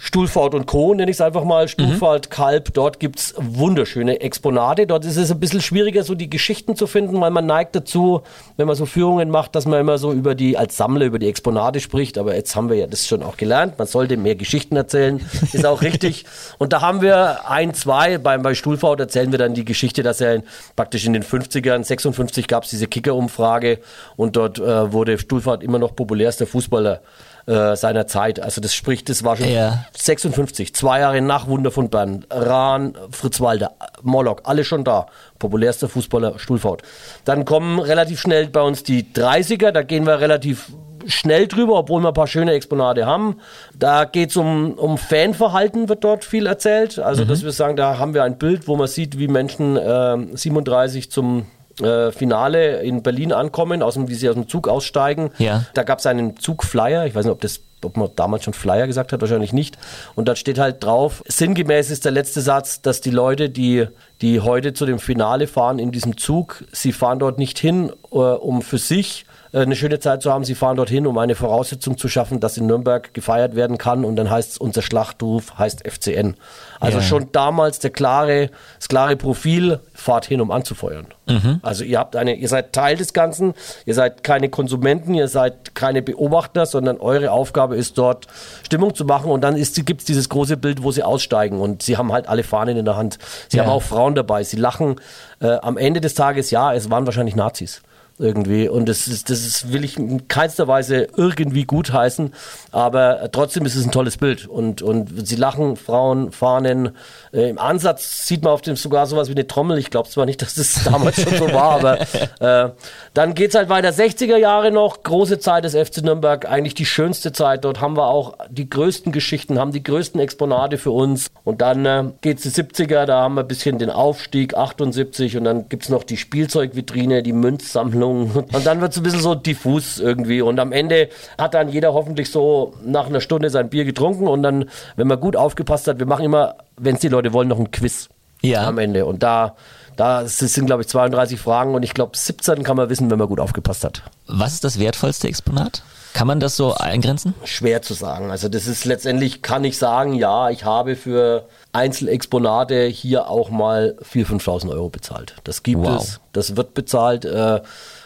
Stuhlfahrt 0.05 0.53
und 0.53 0.65
Co., 0.65 0.93
nenne 0.93 1.09
ich 1.09 1.15
es 1.15 1.21
einfach 1.21 1.45
mal, 1.45 1.69
Stuhlfahrt, 1.69 2.25
mhm. 2.25 2.29
Kalb, 2.29 2.73
dort 2.73 2.99
gibt's 2.99 3.33
wunderschöne 3.37 4.19
Exponate. 4.19 4.85
Dort 4.85 5.05
ist 5.05 5.15
es 5.15 5.31
ein 5.31 5.39
bisschen 5.39 5.61
schwieriger, 5.61 6.03
so 6.03 6.13
die 6.13 6.29
Geschichten 6.29 6.75
zu 6.75 6.87
finden, 6.87 7.21
weil 7.21 7.31
man 7.31 7.45
neigt 7.45 7.73
dazu, 7.73 8.21
wenn 8.57 8.67
man 8.67 8.75
so 8.75 8.85
Führungen 8.85 9.29
macht, 9.29 9.55
dass 9.55 9.65
man 9.65 9.79
immer 9.79 9.97
so 9.97 10.11
über 10.11 10.35
die, 10.35 10.57
als 10.57 10.75
Sammler 10.75 11.05
über 11.05 11.19
die 11.19 11.29
Exponate 11.29 11.79
spricht. 11.79 12.17
Aber 12.17 12.35
jetzt 12.35 12.53
haben 12.53 12.69
wir 12.69 12.75
ja 12.75 12.85
das 12.85 13.07
schon 13.07 13.23
auch 13.23 13.37
gelernt. 13.37 13.79
Man 13.79 13.87
sollte 13.87 14.17
mehr 14.17 14.35
Geschichten 14.35 14.75
erzählen, 14.75 15.21
ist 15.53 15.65
auch 15.65 15.81
richtig. 15.81 16.25
Und 16.57 16.73
da 16.73 16.81
haben 16.81 17.01
wir 17.01 17.49
ein, 17.49 17.73
zwei, 17.73 18.17
beim, 18.17 18.41
bei 18.41 18.55
Stuhlfahrt 18.55 18.99
erzählen 18.99 19.31
wir 19.31 19.39
dann 19.39 19.53
die 19.53 19.63
Geschichte, 19.63 20.03
dass 20.03 20.19
er 20.19 20.35
in, 20.35 20.43
praktisch 20.75 21.05
in 21.05 21.13
den 21.13 21.23
50ern, 21.23 21.81
56 21.81 22.49
gab's 22.49 22.69
diese 22.69 22.87
Kicker-Umfrage 22.87 23.79
und 24.17 24.35
dort 24.35 24.59
äh, 24.59 24.91
wurde 24.91 25.17
Stuhlfahrt 25.17 25.63
immer 25.63 25.79
noch 25.79 25.95
populärster 25.95 26.45
Fußballer 26.45 26.99
äh, 27.45 27.75
seiner 27.75 28.07
Zeit. 28.07 28.39
Also 28.39 28.61
das 28.61 28.73
spricht, 28.73 29.09
das 29.09 29.23
war 29.23 29.35
schon 29.35 29.49
ja. 29.49 29.85
56, 29.97 30.73
zwei 30.73 31.01
Jahre 31.01 31.21
nach 31.21 31.47
Wunder 31.47 31.71
von 31.71 31.89
Bern. 31.89 32.25
Rahn, 32.29 32.95
Fritz 33.11 33.41
Walder, 33.41 33.71
Moloch, 34.01 34.41
alle 34.43 34.63
schon 34.63 34.83
da. 34.83 35.07
Populärster 35.39 35.89
Fußballer, 35.89 36.39
Stuhlfahrt. 36.39 36.83
Dann 37.25 37.43
kommen 37.45 37.79
relativ 37.79 38.21
schnell 38.21 38.47
bei 38.47 38.61
uns 38.61 38.83
die 38.83 39.03
30er, 39.03 39.71
da 39.71 39.83
gehen 39.83 40.05
wir 40.05 40.19
relativ 40.21 40.71
schnell 41.05 41.47
drüber, 41.47 41.75
obwohl 41.75 42.01
wir 42.01 42.09
ein 42.09 42.13
paar 42.13 42.27
schöne 42.27 42.53
Exponate 42.53 43.05
haben. 43.05 43.37
Da 43.77 44.05
geht 44.05 44.29
es 44.29 44.37
um, 44.37 44.73
um 44.73 44.97
Fanverhalten, 44.97 45.89
wird 45.89 46.03
dort 46.03 46.23
viel 46.23 46.47
erzählt. 46.47 46.99
Also, 46.99 47.23
mhm. 47.23 47.27
dass 47.27 47.43
wir 47.43 47.51
sagen, 47.51 47.75
da 47.75 47.97
haben 47.97 48.13
wir 48.13 48.23
ein 48.23 48.37
Bild, 48.37 48.67
wo 48.67 48.75
man 48.75 48.87
sieht, 48.87 49.19
wie 49.19 49.27
Menschen 49.27 49.75
äh, 49.75 50.17
37 50.33 51.11
zum 51.11 51.45
äh, 51.81 52.11
Finale 52.11 52.81
in 52.81 53.03
Berlin 53.03 53.33
ankommen, 53.33 53.81
aus 53.81 53.95
dem, 53.95 54.07
wie 54.07 54.15
sie 54.15 54.29
aus 54.29 54.35
dem 54.35 54.47
Zug 54.47 54.67
aussteigen. 54.67 55.31
Ja. 55.37 55.65
Da 55.73 55.83
gab 55.83 55.99
es 55.99 56.05
einen 56.05 56.37
Zugflyer, 56.37 57.05
ich 57.05 57.15
weiß 57.15 57.25
nicht, 57.25 57.33
ob 57.33 57.41
das 57.41 57.61
ob 57.83 57.97
man 57.97 58.09
damals 58.15 58.45
schon 58.45 58.53
Flyer 58.53 58.87
gesagt 58.87 59.11
hat, 59.11 59.19
wahrscheinlich 59.19 59.51
nicht. 59.51 59.77
Und 60.15 60.29
da 60.29 60.37
steht 60.37 60.57
halt 60.57 60.83
drauf, 60.83 61.21
sinngemäß 61.27 61.91
ist 61.91 62.05
der 62.05 62.13
letzte 62.13 62.39
Satz, 62.39 62.81
dass 62.81 63.01
die 63.01 63.09
Leute, 63.09 63.49
die, 63.49 63.87
die 64.21 64.39
heute 64.39 64.73
zu 64.73 64.85
dem 64.85 64.99
Finale 64.99 65.47
fahren 65.47 65.79
in 65.79 65.91
diesem 65.91 66.17
Zug, 66.17 66.63
sie 66.71 66.93
fahren 66.93 67.19
dort 67.19 67.39
nicht 67.39 67.59
hin, 67.59 67.91
äh, 68.11 68.15
um 68.15 68.61
für 68.61 68.77
sich 68.77 69.25
eine 69.61 69.75
schöne 69.75 69.99
Zeit 69.99 70.23
zu 70.23 70.31
haben. 70.31 70.43
Sie 70.43 70.55
fahren 70.55 70.77
dorthin, 70.77 71.05
um 71.05 71.17
eine 71.17 71.35
Voraussetzung 71.35 71.97
zu 71.97 72.07
schaffen, 72.07 72.39
dass 72.39 72.57
in 72.57 72.65
Nürnberg 72.65 73.13
gefeiert 73.13 73.55
werden 73.55 73.77
kann. 73.77 74.03
Und 74.03 74.15
dann 74.15 74.29
heißt 74.29 74.51
es, 74.53 74.57
unser 74.57 74.81
Schlachtruf 74.81 75.57
heißt 75.57 75.87
FCN. 75.87 76.35
Also 76.79 76.97
ja. 76.97 77.03
schon 77.03 77.31
damals 77.31 77.79
der 77.79 77.91
klare, 77.91 78.49
das 78.77 78.87
klare 78.89 79.15
Profil, 79.15 79.79
fahrt 79.93 80.25
hin, 80.25 80.41
um 80.41 80.51
anzufeuern. 80.51 81.05
Mhm. 81.27 81.59
Also 81.61 81.83
ihr 81.83 81.99
habt 81.99 82.15
eine, 82.15 82.35
ihr 82.35 82.49
seid 82.49 82.73
Teil 82.73 82.97
des 82.97 83.13
Ganzen, 83.13 83.53
ihr 83.85 83.93
seid 83.93 84.23
keine 84.23 84.49
Konsumenten, 84.49 85.13
ihr 85.13 85.27
seid 85.27 85.75
keine 85.75 86.01
Beobachter, 86.01 86.65
sondern 86.65 86.97
eure 86.97 87.31
Aufgabe 87.31 87.77
ist 87.77 87.97
dort 87.97 88.27
Stimmung 88.63 88.95
zu 88.95 89.05
machen 89.05 89.31
und 89.31 89.41
dann 89.41 89.55
gibt 89.55 90.01
es 90.01 90.05
dieses 90.05 90.29
große 90.29 90.57
Bild, 90.57 90.83
wo 90.83 90.91
sie 90.91 91.03
aussteigen 91.03 91.61
und 91.61 91.83
sie 91.83 91.95
haben 91.95 92.11
halt 92.11 92.27
alle 92.27 92.43
Fahnen 92.43 92.75
in 92.75 92.85
der 92.85 92.97
Hand. 92.97 93.19
Sie 93.49 93.57
ja. 93.57 93.63
haben 93.63 93.71
auch 93.71 93.83
Frauen 93.83 94.15
dabei, 94.15 94.43
sie 94.43 94.57
lachen. 94.57 94.95
Äh, 95.39 95.57
am 95.61 95.77
Ende 95.77 96.01
des 96.01 96.15
Tages, 96.15 96.51
ja, 96.51 96.73
es 96.73 96.89
waren 96.89 97.05
wahrscheinlich 97.05 97.35
Nazis. 97.35 97.81
Irgendwie. 98.19 98.69
Und 98.69 98.87
das 98.87 99.07
ist, 99.07 99.29
das 99.29 99.45
ist, 99.45 99.73
will 99.73 99.83
ich 99.83 99.97
in 99.97 100.27
keinster 100.27 100.67
Weise 100.67 101.07
irgendwie 101.15 101.65
gutheißen, 101.65 102.33
aber 102.71 103.29
trotzdem 103.31 103.65
ist 103.65 103.75
es 103.75 103.85
ein 103.85 103.91
tolles 103.91 104.17
Bild. 104.17 104.47
Und, 104.47 104.81
und 104.81 105.27
sie 105.27 105.35
lachen, 105.35 105.75
Frauen, 105.75 106.31
Fahnen. 106.31 106.91
Äh, 107.33 107.49
Im 107.49 107.57
Ansatz 107.57 108.27
sieht 108.27 108.43
man 108.43 108.53
auf 108.53 108.61
dem 108.61 108.75
sogar 108.75 109.07
sowas 109.07 109.29
wie 109.29 109.33
eine 109.33 109.47
Trommel. 109.47 109.77
Ich 109.77 109.89
glaube 109.89 110.09
zwar 110.09 110.25
nicht, 110.25 110.41
dass 110.41 110.55
das 110.55 110.83
damals 110.85 111.21
schon 111.21 111.35
so 111.35 111.51
war, 111.53 111.71
aber 111.83 112.01
äh, 112.39 112.71
dann 113.13 113.33
es 113.35 113.55
halt 113.55 113.69
weiter. 113.69 113.89
60er 113.89 114.37
Jahre 114.37 114.71
noch, 114.71 115.03
große 115.03 115.39
Zeit 115.39 115.63
des 115.63 115.75
FC 115.75 116.03
Nürnberg, 116.03 116.49
eigentlich 116.49 116.75
die 116.75 116.85
schönste 116.85 117.31
Zeit. 117.31 117.65
Dort 117.65 117.81
haben 117.81 117.97
wir 117.97 118.07
auch 118.07 118.37
die 118.49 118.69
größten 118.69 119.11
Geschichten, 119.11 119.59
haben 119.59 119.71
die 119.71 119.83
größten 119.83 120.19
Exponate 120.19 120.77
für 120.77 120.91
uns. 120.91 121.27
Und 121.43 121.61
dann 121.61 121.85
äh, 121.85 122.05
es 122.23 122.43
die 122.43 122.49
70er, 122.49 123.05
da 123.05 123.21
haben 123.21 123.35
wir 123.35 123.41
ein 123.41 123.47
bisschen 123.47 123.79
den 123.79 123.89
Aufstieg, 123.89 124.55
78 124.55 125.37
und 125.37 125.43
dann 125.43 125.67
gibt 125.69 125.83
es 125.83 125.89
noch 125.89 126.03
die 126.03 126.17
Spielzeugvitrine, 126.17 127.23
die 127.23 127.33
Münzsammlung 127.33 128.02
und 128.03 128.65
dann 128.65 128.81
wird 128.81 128.91
es 128.91 128.97
ein 128.97 129.03
bisschen 129.03 129.21
so 129.21 129.35
diffus 129.35 129.99
irgendwie 129.99 130.41
und 130.41 130.59
am 130.59 130.71
Ende 130.71 131.09
hat 131.37 131.53
dann 131.53 131.69
jeder 131.69 131.93
hoffentlich 131.93 132.31
so 132.31 132.73
nach 132.85 133.07
einer 133.07 133.21
Stunde 133.21 133.49
sein 133.49 133.69
Bier 133.69 133.85
getrunken 133.85 134.27
und 134.27 134.43
dann, 134.43 134.69
wenn 134.95 135.07
man 135.07 135.19
gut 135.19 135.35
aufgepasst 135.35 135.87
hat, 135.87 135.99
wir 135.99 136.05
machen 136.05 136.25
immer, 136.25 136.55
wenn 136.77 136.95
es 136.95 137.01
die 137.01 137.09
Leute 137.09 137.33
wollen, 137.33 137.47
noch 137.47 137.59
ein 137.59 137.71
Quiz 137.71 138.09
ja. 138.41 138.67
am 138.67 138.77
Ende 138.77 139.05
und 139.05 139.23
da 139.23 139.55
da 139.95 140.27
sind, 140.27 140.65
glaube 140.65 140.81
ich, 140.81 140.87
32 140.87 141.39
Fragen 141.39 141.75
und 141.75 141.83
ich 141.83 141.93
glaube, 141.93 142.17
17 142.17 142.63
kann 142.63 142.77
man 142.77 142.89
wissen, 142.89 143.11
wenn 143.11 143.19
man 143.19 143.27
gut 143.27 143.39
aufgepasst 143.39 143.83
hat. 143.83 144.01
Was 144.27 144.53
ist 144.53 144.63
das 144.63 144.79
wertvollste 144.79 145.27
Exponat? 145.27 145.83
Kann 146.13 146.27
man 146.27 146.39
das 146.39 146.55
so 146.55 146.75
eingrenzen? 146.75 147.33
Schwer 147.43 147.81
zu 147.81 147.93
sagen. 147.95 148.29
Also 148.29 148.47
das 148.47 148.67
ist 148.67 148.85
letztendlich, 148.85 149.41
kann 149.41 149.63
ich 149.63 149.77
sagen, 149.77 150.13
ja, 150.13 150.49
ich 150.49 150.63
habe 150.63 150.95
für 150.95 151.47
Einzelexponate 151.71 152.85
hier 152.85 153.27
auch 153.27 153.49
mal 153.49 153.95
4.000, 154.03 154.43
5.000 154.43 154.69
Euro 154.71 154.89
bezahlt. 154.89 155.35
Das 155.43 155.63
gibt 155.63 155.81
wow. 155.81 156.01
es, 156.01 156.19
das 156.31 156.55
wird 156.55 156.75
bezahlt. 156.75 157.25
Äh, 157.25 157.61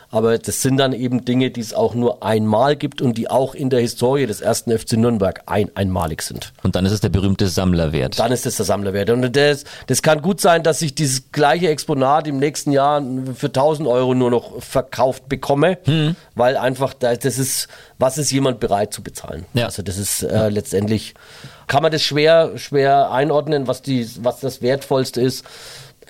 aber 0.09 0.37
das 0.37 0.61
sind 0.61 0.77
dann 0.77 0.93
eben 0.93 1.25
Dinge, 1.25 1.51
die 1.51 1.59
es 1.59 1.73
auch 1.73 1.93
nur 1.93 2.23
einmal 2.23 2.75
gibt 2.75 3.01
und 3.01 3.17
die 3.17 3.29
auch 3.29 3.53
in 3.53 3.69
der 3.69 3.81
Historie 3.81 4.25
des 4.25 4.41
ersten 4.41 4.77
FC 4.77 4.93
Nürnberg 4.93 5.41
ein, 5.45 5.69
einmalig 5.75 6.21
sind. 6.21 6.53
Und 6.63 6.75
dann 6.75 6.85
ist 6.85 6.93
es 6.93 7.01
der 7.01 7.09
berühmte 7.09 7.47
Sammlerwert. 7.47 8.17
Dann 8.17 8.31
ist 8.31 8.45
es 8.45 8.55
der 8.55 8.65
Sammlerwert. 8.65 9.09
Und 9.09 9.35
das, 9.35 9.65
das 9.87 10.01
kann 10.01 10.21
gut 10.21 10.39
sein, 10.39 10.63
dass 10.63 10.81
ich 10.81 10.95
dieses 10.95 11.31
gleiche 11.31 11.67
Exponat 11.67 12.27
im 12.27 12.37
nächsten 12.37 12.71
Jahr 12.71 13.03
für 13.35 13.47
1000 13.47 13.87
Euro 13.87 14.13
nur 14.13 14.31
noch 14.31 14.61
verkauft 14.61 15.27
bekomme, 15.27 15.77
hm. 15.83 16.15
weil 16.35 16.55
einfach 16.55 16.93
das 16.93 17.25
ist, 17.25 17.67
was 17.99 18.17
ist 18.17 18.31
jemand 18.31 18.59
bereit 18.59 18.93
zu 18.93 19.03
bezahlen? 19.03 19.45
Ja. 19.53 19.65
Also 19.65 19.81
das 19.81 19.97
ist 19.97 20.23
äh, 20.23 20.49
letztendlich, 20.49 21.15
kann 21.67 21.83
man 21.83 21.91
das 21.91 22.01
schwer, 22.01 22.57
schwer 22.57 23.11
einordnen, 23.11 23.67
was, 23.67 23.81
die, 23.81 24.07
was 24.23 24.39
das 24.39 24.61
Wertvollste 24.61 25.21
ist 25.21 25.43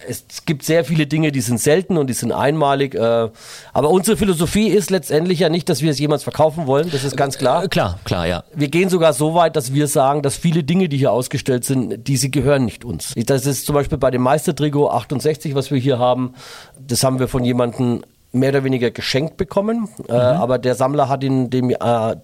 es 0.07 0.45
gibt 0.45 0.63
sehr 0.63 0.85
viele 0.85 1.07
Dinge, 1.07 1.31
die 1.31 1.41
sind 1.41 1.59
selten 1.59 1.97
und 1.97 2.07
die 2.07 2.13
sind 2.13 2.31
einmalig. 2.31 2.95
Äh, 2.95 3.29
aber 3.73 3.89
unsere 3.89 4.17
Philosophie 4.17 4.67
ist 4.67 4.89
letztendlich 4.89 5.39
ja 5.39 5.49
nicht, 5.49 5.69
dass 5.69 5.81
wir 5.81 5.91
es 5.91 5.99
jemals 5.99 6.23
verkaufen 6.23 6.67
wollen. 6.67 6.89
Das 6.91 7.03
ist 7.03 7.17
ganz 7.17 7.37
klar. 7.37 7.63
Äh, 7.63 7.67
klar, 7.67 7.99
klar, 8.03 8.27
ja. 8.27 8.43
Wir 8.53 8.67
gehen 8.67 8.89
sogar 8.89 9.13
so 9.13 9.33
weit, 9.33 9.55
dass 9.55 9.73
wir 9.73 9.87
sagen, 9.87 10.21
dass 10.21 10.37
viele 10.37 10.63
Dinge, 10.63 10.89
die 10.89 10.97
hier 10.97 11.11
ausgestellt 11.11 11.65
sind, 11.65 12.07
diese 12.07 12.29
gehören 12.29 12.65
nicht 12.65 12.85
uns. 12.85 13.13
Das 13.15 13.45
ist 13.45 13.65
zum 13.65 13.75
Beispiel 13.75 13.97
bei 13.97 14.11
dem 14.11 14.21
Meistertrigo 14.21 14.89
68, 14.89 15.55
was 15.55 15.71
wir 15.71 15.79
hier 15.79 15.99
haben. 15.99 16.33
Das 16.79 17.03
haben 17.03 17.19
wir 17.19 17.27
von 17.27 17.43
jemandem 17.43 18.01
mehr 18.31 18.49
oder 18.49 18.63
weniger 18.63 18.91
geschenkt 18.91 19.37
bekommen. 19.37 19.89
Äh, 20.07 20.13
mhm. 20.13 20.17
Äh, 20.17 20.21
aber 20.21 20.57
der 20.59 20.75
Sammler 20.75 21.09
hat 21.09 21.23
ihn 21.23 21.49
dem, 21.49 21.73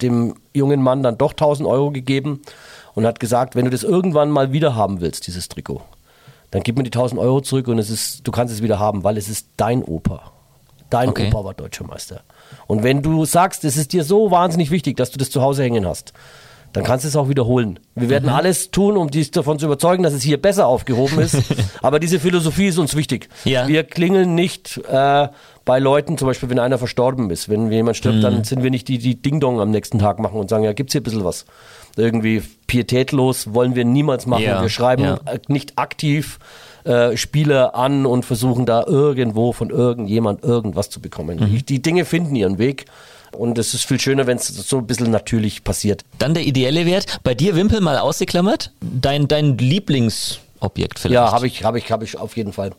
dem 0.00 0.34
jungen 0.52 0.82
Mann 0.82 1.02
dann 1.02 1.18
doch 1.18 1.32
1000 1.32 1.68
Euro 1.68 1.90
gegeben 1.90 2.42
und 2.94 3.06
hat 3.06 3.20
gesagt, 3.20 3.56
wenn 3.56 3.64
du 3.64 3.70
das 3.70 3.82
irgendwann 3.82 4.30
mal 4.30 4.52
wieder 4.52 4.76
haben 4.76 5.00
willst, 5.00 5.26
dieses 5.26 5.48
Trikot, 5.48 5.82
dann 6.54 6.62
gib 6.62 6.76
mir 6.76 6.84
die 6.84 6.92
1000 6.92 7.20
Euro 7.20 7.40
zurück 7.40 7.66
und 7.66 7.80
es 7.80 7.90
ist, 7.90 8.24
du 8.24 8.30
kannst 8.30 8.54
es 8.54 8.62
wieder 8.62 8.78
haben, 8.78 9.02
weil 9.02 9.16
es 9.16 9.28
ist 9.28 9.48
dein 9.56 9.82
Opa. 9.82 10.30
Dein 10.88 11.08
okay. 11.08 11.26
Opa 11.26 11.44
war 11.44 11.52
deutscher 11.52 11.84
Meister. 11.84 12.20
Und 12.68 12.84
wenn 12.84 13.02
du 13.02 13.24
sagst, 13.24 13.64
es 13.64 13.76
ist 13.76 13.92
dir 13.92 14.04
so 14.04 14.30
wahnsinnig 14.30 14.70
wichtig, 14.70 14.96
dass 14.96 15.10
du 15.10 15.18
das 15.18 15.30
zu 15.30 15.42
Hause 15.42 15.64
hängen 15.64 15.84
hast, 15.84 16.12
dann 16.72 16.84
kannst 16.84 17.04
du 17.04 17.08
es 17.08 17.16
auch 17.16 17.28
wiederholen. 17.28 17.80
Wir 17.96 18.08
werden 18.08 18.26
mhm. 18.26 18.36
alles 18.36 18.70
tun, 18.70 18.96
um 18.96 19.10
dich 19.10 19.32
davon 19.32 19.58
zu 19.58 19.66
überzeugen, 19.66 20.04
dass 20.04 20.12
es 20.12 20.22
hier 20.22 20.40
besser 20.40 20.68
aufgehoben 20.68 21.18
ist. 21.18 21.42
Aber 21.82 21.98
diese 21.98 22.20
Philosophie 22.20 22.68
ist 22.68 22.78
uns 22.78 22.94
wichtig. 22.94 23.28
Ja. 23.44 23.66
Wir 23.66 23.82
klingeln 23.82 24.36
nicht 24.36 24.80
äh, 24.88 25.28
bei 25.64 25.80
Leuten, 25.80 26.16
zum 26.18 26.28
Beispiel, 26.28 26.50
wenn 26.50 26.60
einer 26.60 26.78
verstorben 26.78 27.30
ist. 27.30 27.48
Wenn 27.48 27.72
jemand 27.72 27.96
stirbt, 27.96 28.18
mhm. 28.18 28.22
dann 28.22 28.44
sind 28.44 28.62
wir 28.62 28.70
nicht 28.70 28.86
die, 28.86 28.98
die 28.98 29.20
Ding-Dong 29.20 29.58
am 29.58 29.72
nächsten 29.72 29.98
Tag 29.98 30.20
machen 30.20 30.38
und 30.38 30.50
sagen, 30.50 30.62
ja, 30.62 30.72
gibt's 30.72 30.92
hier 30.92 31.00
ein 31.00 31.04
bisschen 31.04 31.24
was 31.24 31.46
irgendwie 31.96 32.42
pietätlos 32.66 33.54
wollen 33.54 33.74
wir 33.74 33.84
niemals 33.84 34.26
machen. 34.26 34.42
Ja, 34.42 34.62
wir 34.62 34.68
schreiben 34.68 35.04
ja. 35.04 35.18
nicht 35.48 35.78
aktiv 35.78 36.38
äh, 36.84 37.16
Spiele 37.16 37.74
an 37.74 38.06
und 38.06 38.24
versuchen 38.24 38.66
da 38.66 38.84
irgendwo 38.86 39.52
von 39.52 39.70
irgendjemand 39.70 40.44
irgendwas 40.44 40.90
zu 40.90 41.00
bekommen. 41.00 41.38
Mhm. 41.38 41.46
Die, 41.46 41.62
die 41.62 41.82
Dinge 41.82 42.04
finden 42.04 42.34
ihren 42.36 42.58
Weg. 42.58 42.86
Und 43.32 43.58
es 43.58 43.74
ist 43.74 43.84
viel 43.84 43.98
schöner, 43.98 44.26
wenn 44.26 44.36
es 44.36 44.46
so 44.46 44.78
ein 44.78 44.86
bisschen 44.86 45.10
natürlich 45.10 45.64
passiert. 45.64 46.04
Dann 46.18 46.34
der 46.34 46.44
ideelle 46.44 46.86
Wert. 46.86 47.18
Bei 47.24 47.34
dir, 47.34 47.56
Wimpel, 47.56 47.80
mal 47.80 47.98
ausgeklammert. 47.98 48.70
Dein, 48.80 49.26
dein 49.26 49.58
Lieblingsobjekt 49.58 51.00
vielleicht? 51.00 51.14
Ja, 51.14 51.32
habe 51.32 51.46
ich, 51.48 51.64
habe 51.64 51.78
ich, 51.78 51.90
habe 51.90 52.04
ich 52.04 52.16
auf 52.16 52.36
jeden 52.36 52.52
Fall. 52.52 52.70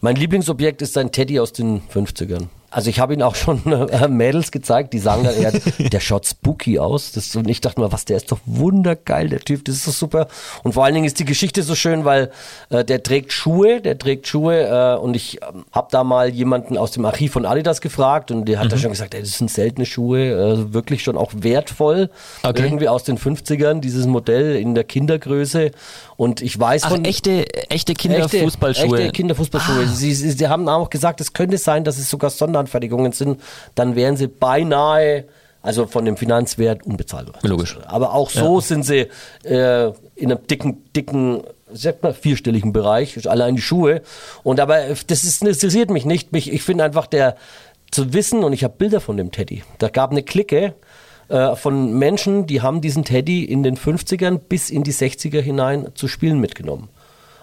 Mein 0.00 0.14
Lieblingsobjekt 0.14 0.80
ist 0.82 0.96
ein 0.96 1.10
Teddy 1.10 1.40
aus 1.40 1.52
den 1.52 1.82
50ern. 1.92 2.46
Also 2.76 2.90
ich 2.90 3.00
habe 3.00 3.14
ihn 3.14 3.22
auch 3.22 3.36
schon 3.36 3.62
äh, 3.72 4.06
Mädels 4.06 4.50
gezeigt, 4.50 4.92
die 4.92 4.98
sagen 4.98 5.24
dann, 5.24 5.34
er, 5.34 5.50
der 5.88 5.98
schaut 5.98 6.26
spooky 6.26 6.78
aus. 6.78 7.10
Das, 7.10 7.34
und 7.34 7.48
ich 7.48 7.62
dachte 7.62 7.80
mir, 7.80 7.90
was, 7.90 8.04
der 8.04 8.18
ist 8.18 8.30
doch 8.30 8.38
wundergeil, 8.44 9.30
der 9.30 9.40
Typ, 9.40 9.64
das 9.64 9.76
ist 9.76 9.84
so 9.84 9.92
super. 9.92 10.28
Und 10.62 10.74
vor 10.74 10.84
allen 10.84 10.92
Dingen 10.92 11.06
ist 11.06 11.18
die 11.18 11.24
Geschichte 11.24 11.62
so 11.62 11.74
schön, 11.74 12.04
weil 12.04 12.30
äh, 12.68 12.84
der 12.84 13.02
trägt 13.02 13.32
Schuhe, 13.32 13.80
der 13.80 13.96
trägt 13.96 14.26
Schuhe 14.26 14.68
äh, 14.68 14.98
und 14.98 15.16
ich 15.16 15.40
äh, 15.40 15.46
habe 15.72 15.88
da 15.90 16.04
mal 16.04 16.28
jemanden 16.28 16.76
aus 16.76 16.90
dem 16.90 17.06
Archiv 17.06 17.32
von 17.32 17.46
Adidas 17.46 17.80
gefragt 17.80 18.30
und 18.30 18.44
der 18.44 18.58
hat 18.58 18.66
mhm. 18.66 18.70
da 18.72 18.76
schon 18.76 18.90
gesagt, 18.90 19.14
ey, 19.14 19.22
das 19.22 19.38
sind 19.38 19.50
seltene 19.50 19.86
Schuhe, 19.86 20.32
äh, 20.32 20.74
wirklich 20.74 21.02
schon 21.02 21.16
auch 21.16 21.32
wertvoll. 21.34 22.10
Okay. 22.42 22.62
Irgendwie 22.62 22.90
aus 22.90 23.04
den 23.04 23.16
50ern, 23.16 23.80
dieses 23.80 24.04
Modell 24.06 24.54
in 24.54 24.74
der 24.74 24.84
Kindergröße. 24.84 25.70
Und 26.18 26.42
ich 26.42 26.58
weiß 26.60 26.82
Ach, 26.84 26.90
von... 26.90 27.06
echte, 27.06 27.46
echte 27.70 27.94
Kinderfußballschuhe. 27.94 28.98
Echte 28.98 29.12
Kinderfußballschuhe. 29.12 29.84
Ah. 29.86 29.94
Sie, 29.94 30.12
sie, 30.12 30.30
sie 30.30 30.48
haben 30.48 30.68
auch 30.68 30.90
gesagt, 30.90 31.22
es 31.22 31.32
könnte 31.32 31.56
sein, 31.56 31.82
dass 31.82 31.96
es 31.96 32.10
sogar 32.10 32.28
Sonder 32.28 32.65
Anfertigungen 32.66 33.12
sind, 33.12 33.40
dann 33.74 33.96
wären 33.96 34.16
sie 34.16 34.26
beinahe 34.26 35.24
also 35.66 35.88
von 35.88 36.04
dem 36.04 36.16
Finanzwert 36.16 36.86
unbezahlbar. 36.86 37.40
Logisch. 37.42 37.76
Aber 37.86 38.14
auch 38.14 38.30
so 38.30 38.56
ja. 38.56 38.60
sind 38.60 38.84
sie 38.84 39.08
äh, 39.42 39.90
in 40.14 40.30
einem 40.30 40.46
dicken, 40.46 40.84
dicken, 40.94 41.42
sagt 41.72 42.04
man, 42.04 42.14
vierstelligen 42.14 42.72
Bereich, 42.72 43.28
allein 43.28 43.56
die 43.56 43.62
Schuhe. 43.62 44.02
Und 44.44 44.60
aber 44.60 44.78
das, 45.08 45.24
ist, 45.24 45.42
interessiert 45.42 45.90
mich 45.90 46.04
nicht. 46.04 46.30
Mich, 46.30 46.52
ich 46.52 46.62
finde 46.62 46.84
einfach 46.84 47.08
der 47.08 47.36
zu 47.90 48.12
wissen, 48.12 48.44
und 48.44 48.52
ich 48.52 48.62
habe 48.62 48.74
Bilder 48.78 49.00
von 49.00 49.16
dem 49.16 49.32
Teddy. 49.32 49.64
Da 49.78 49.88
gab 49.88 50.12
eine 50.12 50.22
Clique 50.22 50.74
äh, 51.28 51.56
von 51.56 51.98
Menschen, 51.98 52.46
die 52.46 52.62
haben 52.62 52.80
diesen 52.80 53.04
Teddy 53.04 53.44
in 53.44 53.64
den 53.64 53.76
50ern 53.76 54.38
bis 54.38 54.70
in 54.70 54.84
die 54.84 54.92
60er 54.92 55.40
hinein 55.40 55.88
zu 55.94 56.06
Spielen 56.06 56.38
mitgenommen. 56.38 56.88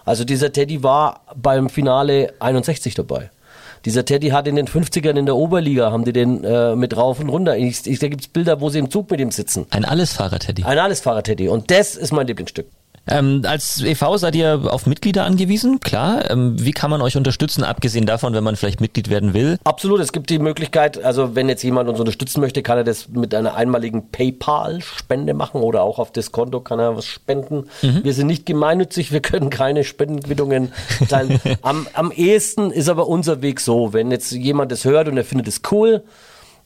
Also 0.06 0.24
dieser 0.24 0.54
Teddy 0.54 0.82
war 0.82 1.22
beim 1.36 1.70
Finale 1.70 2.34
61 2.40 2.94
dabei. 2.96 3.32
Dieser 3.86 4.06
Teddy 4.06 4.30
hat 4.30 4.48
in 4.48 4.56
den 4.56 4.68
50ern 4.68 5.18
in 5.18 5.26
der 5.26 5.36
Oberliga, 5.36 5.92
haben 5.92 6.06
die 6.06 6.14
den 6.14 6.44
äh, 6.44 6.76
mit 6.76 6.96
rauf 6.96 7.20
und 7.20 7.30
runter. 7.30 7.58
Ich, 7.58 7.86
ich, 7.86 8.00
da 8.00 8.08
gibt 8.08 8.22
es 8.22 8.28
Bilder, 8.28 8.62
wo 8.62 8.70
sie 8.70 8.80
im 8.80 8.90
Zug 8.90 9.12
mit 9.12 9.20
ihm 9.20 9.32
sitzen. 9.32 9.66
Ein 9.72 9.84
Allesfahrer-Teddy. 9.84 10.64
Ein 10.64 10.80
Allesfahrer-Teddy. 10.80 11.50
Und 11.50 11.70
das 11.70 11.96
ist 11.96 12.14
mein 12.14 12.28
Lieblingsstück. 12.28 12.68
Ähm, 13.06 13.42
als 13.46 13.82
e.V. 13.82 14.18
seid 14.18 14.36
ihr 14.36 14.62
auf 14.70 14.86
Mitglieder 14.86 15.26
angewiesen, 15.26 15.82
klar. 15.82 16.30
Ähm, 16.32 16.56
wie 16.58 16.72
kann 16.72 16.90
man 16.90 17.02
euch 17.02 17.18
unterstützen, 17.18 17.64
abgesehen 17.64 18.06
davon, 18.06 18.34
wenn 18.34 18.44
man 18.44 18.56
vielleicht 18.56 18.80
Mitglied 18.80 19.10
werden 19.10 19.34
will? 19.34 19.58
Absolut, 19.66 20.00
es 20.00 20.14
gibt 20.14 20.30
die 20.30 20.40
Möglichkeit, 20.40 21.04
also 21.04 21.36
wenn 21.36 21.50
jetzt 21.50 21.64
jemand 21.64 21.90
uns 21.90 22.00
unterstützen 22.00 22.40
möchte, 22.40 22.64
kann 22.64 22.78
er 22.78 22.84
das 22.86 23.10
mit 23.10 23.36
einer 23.36 23.56
einmaligen 23.56 24.10
PayPal-Spende 24.10 25.34
machen 25.34 25.62
oder 25.62 25.84
auch 25.84 26.00
auf 26.00 26.12
das 26.12 26.32
Konto 26.32 26.62
kann 26.62 26.80
er 26.80 26.96
was 26.96 27.06
spenden. 27.06 27.66
Mhm. 27.82 28.04
Wir 28.04 28.14
sind 28.14 28.28
nicht 28.28 28.46
gemeinnützig, 28.46 29.12
wir 29.12 29.22
können 29.22 29.50
keine 29.50 29.84
Spendenquittungen 29.84 30.72
teilen. 31.10 31.42
am, 31.62 31.88
am 31.94 32.12
ehesten 32.12 32.72
ist 32.72 32.88
aber 32.88 33.08
unser 33.08 33.42
Weg 33.42 33.60
so, 33.60 33.92
wenn 33.92 34.12
jetzt 34.12 34.32
jemand 34.32 34.72
das 34.72 34.86
hört 34.86 35.10
und 35.10 35.18
er 35.18 35.26
findet 35.26 35.50
es 35.50 35.62
cool, 35.72 36.04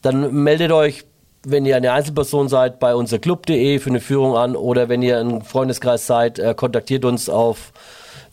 dann 0.03 0.43
meldet 0.43 0.71
euch 0.71 1.05
wenn 1.49 1.65
ihr 1.65 1.77
eine 1.77 1.93
Einzelperson 1.93 2.49
seid, 2.49 2.77
bei 2.77 2.93
unserclub.de 2.93 3.79
für 3.79 3.89
eine 3.89 4.01
Führung 4.01 4.35
an 4.35 4.57
oder 4.57 4.89
wenn 4.89 5.01
ihr 5.01 5.19
ein 5.19 5.41
Freundeskreis 5.41 6.05
seid, 6.05 6.39
äh, 6.39 6.53
kontaktiert 6.53 7.05
uns 7.05 7.29
auf 7.29 7.71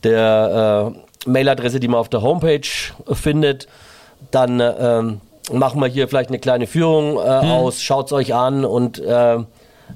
der 0.03 0.93
äh, 1.27 1.31
Mailadresse, 1.31 1.79
die 1.79 1.87
man 1.87 2.01
auf 2.01 2.09
der 2.09 2.23
Homepage 2.23 2.67
findet. 3.13 3.69
Dann 4.33 4.59
äh, 4.59 5.03
machen 5.53 5.81
wir 5.81 5.87
hier 5.87 6.09
vielleicht 6.09 6.31
eine 6.31 6.41
kleine 6.41 6.67
Führung 6.67 7.17
äh, 7.19 7.43
hm. 7.43 7.51
aus, 7.51 7.81
schaut 7.81 8.07
es 8.07 8.13
euch 8.13 8.35
an 8.35 8.65
und 8.65 8.99
äh, 8.99 9.39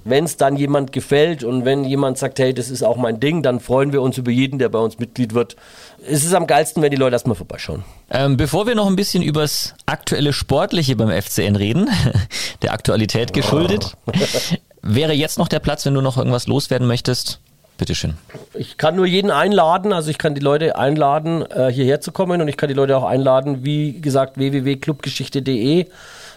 wenn 0.05 0.24
es 0.24 0.37
dann 0.37 0.57
jemand 0.57 0.92
gefällt 0.92 1.44
und 1.44 1.64
wenn 1.64 1.85
jemand 1.85 2.18
sagt, 2.18 2.38
hey, 2.38 2.55
das 2.55 2.70
ist 2.70 2.83
auch 2.83 2.96
mein 2.96 3.20
Ding, 3.20 3.42
dann 3.42 3.61
freuen 3.61 3.92
wir 3.92 4.03
uns 4.03 4.18
über 4.18 4.31
jeden, 4.31 4.59
der 4.59 4.68
bei 4.68 4.79
uns 4.79 4.98
Mitglied 4.98 5.35
wird. 5.35 5.57
Es 6.07 6.24
ist 6.24 6.35
am 6.35 6.46
geilsten, 6.46 6.83
wenn 6.83 6.90
die 6.90 6.96
Leute 6.96 7.14
erstmal 7.14 7.37
vorbeischauen. 7.37 7.85
Ähm, 8.11 8.37
bevor 8.37 8.66
wir 8.66 8.74
noch 8.74 8.87
ein 8.87 8.96
bisschen 8.96 9.22
übers 9.22 9.74
aktuelle 9.87 10.33
Sportliche 10.33 10.96
beim 10.96 11.11
FCN 11.11 11.57
reden, 11.57 11.90
der 12.62 12.72
Aktualität 12.72 13.33
geschuldet, 13.33 13.96
oh. 14.07 14.12
wäre 14.83 15.12
jetzt 15.12 15.38
noch 15.38 15.48
der 15.48 15.61
Platz, 15.61 15.85
wenn 15.87 15.94
du 15.94 16.01
noch 16.01 16.16
irgendwas 16.16 16.46
loswerden 16.46 16.87
möchtest? 16.87 17.40
Bitteschön. 17.79 18.14
Ich 18.55 18.77
kann 18.77 18.96
nur 18.96 19.07
jeden 19.07 19.31
einladen, 19.31 19.92
also 19.92 20.11
ich 20.11 20.18
kann 20.18 20.35
die 20.35 20.40
Leute 20.40 20.77
einladen, 20.77 21.48
äh, 21.48 21.70
hierher 21.70 22.01
zu 22.01 22.11
kommen 22.11 22.40
und 22.40 22.48
ich 22.48 22.57
kann 22.57 22.68
die 22.68 22.74
Leute 22.74 22.96
auch 22.96 23.05
einladen, 23.05 23.64
wie 23.64 24.01
gesagt, 24.01 24.37
www.clubgeschichte.de. 24.37 25.87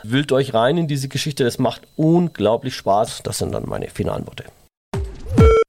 Wühlt 0.04 0.32
euch 0.32 0.54
rein 0.54 0.78
in 0.78 0.88
diese 0.88 1.08
Geschichte, 1.08 1.44
das 1.44 1.60
macht 1.60 1.84
unglaublich 1.96 2.76
Spaß. 2.76 3.24
Das 3.24 3.38
sind 3.38 3.52
dann 3.52 3.68
meine 3.68 3.90
finalen 3.90 4.26
Worte. 4.28 4.46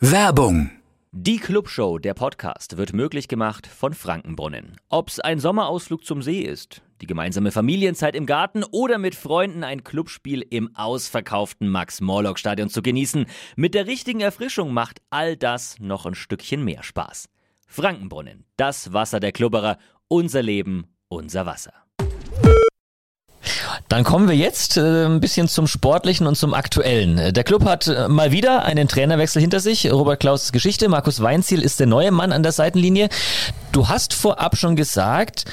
Werbung 0.00 0.70
die 1.14 1.36
Clubshow, 1.36 1.98
der 1.98 2.14
Podcast, 2.14 2.78
wird 2.78 2.94
möglich 2.94 3.28
gemacht 3.28 3.66
von 3.66 3.92
Frankenbrunnen. 3.92 4.78
Ob's 4.88 5.20
ein 5.20 5.38
Sommerausflug 5.38 6.06
zum 6.06 6.22
See 6.22 6.40
ist, 6.40 6.80
die 7.02 7.06
gemeinsame 7.06 7.52
Familienzeit 7.52 8.16
im 8.16 8.24
Garten 8.24 8.64
oder 8.64 8.96
mit 8.96 9.14
Freunden 9.14 9.62
ein 9.62 9.84
Clubspiel 9.84 10.40
im 10.40 10.74
ausverkauften 10.74 11.68
Max-Morlock-Stadion 11.68 12.70
zu 12.70 12.80
genießen, 12.80 13.26
mit 13.56 13.74
der 13.74 13.86
richtigen 13.86 14.22
Erfrischung 14.22 14.72
macht 14.72 15.02
all 15.10 15.36
das 15.36 15.78
noch 15.80 16.06
ein 16.06 16.14
Stückchen 16.14 16.64
mehr 16.64 16.82
Spaß. 16.82 17.28
Frankenbrunnen, 17.66 18.46
das 18.56 18.94
Wasser 18.94 19.20
der 19.20 19.32
Klubberer, 19.32 19.76
unser 20.08 20.40
Leben, 20.40 20.86
unser 21.08 21.44
Wasser. 21.44 21.74
Dann 23.92 24.04
kommen 24.04 24.26
wir 24.26 24.34
jetzt 24.34 24.78
äh, 24.78 25.04
ein 25.04 25.20
bisschen 25.20 25.48
zum 25.48 25.66
Sportlichen 25.66 26.26
und 26.26 26.34
zum 26.34 26.54
Aktuellen. 26.54 27.34
Der 27.34 27.44
Club 27.44 27.66
hat 27.66 27.88
äh, 27.88 28.08
mal 28.08 28.32
wieder 28.32 28.64
einen 28.64 28.88
Trainerwechsel 28.88 29.42
hinter 29.42 29.60
sich. 29.60 29.92
Robert 29.92 30.18
Klaus' 30.18 30.50
Geschichte. 30.50 30.88
Markus 30.88 31.20
Weinziel 31.20 31.60
ist 31.60 31.78
der 31.78 31.86
neue 31.86 32.10
Mann 32.10 32.32
an 32.32 32.42
der 32.42 32.52
Seitenlinie. 32.52 33.10
Du 33.70 33.88
hast 33.88 34.14
vorab 34.14 34.56
schon 34.56 34.76
gesagt, 34.76 35.44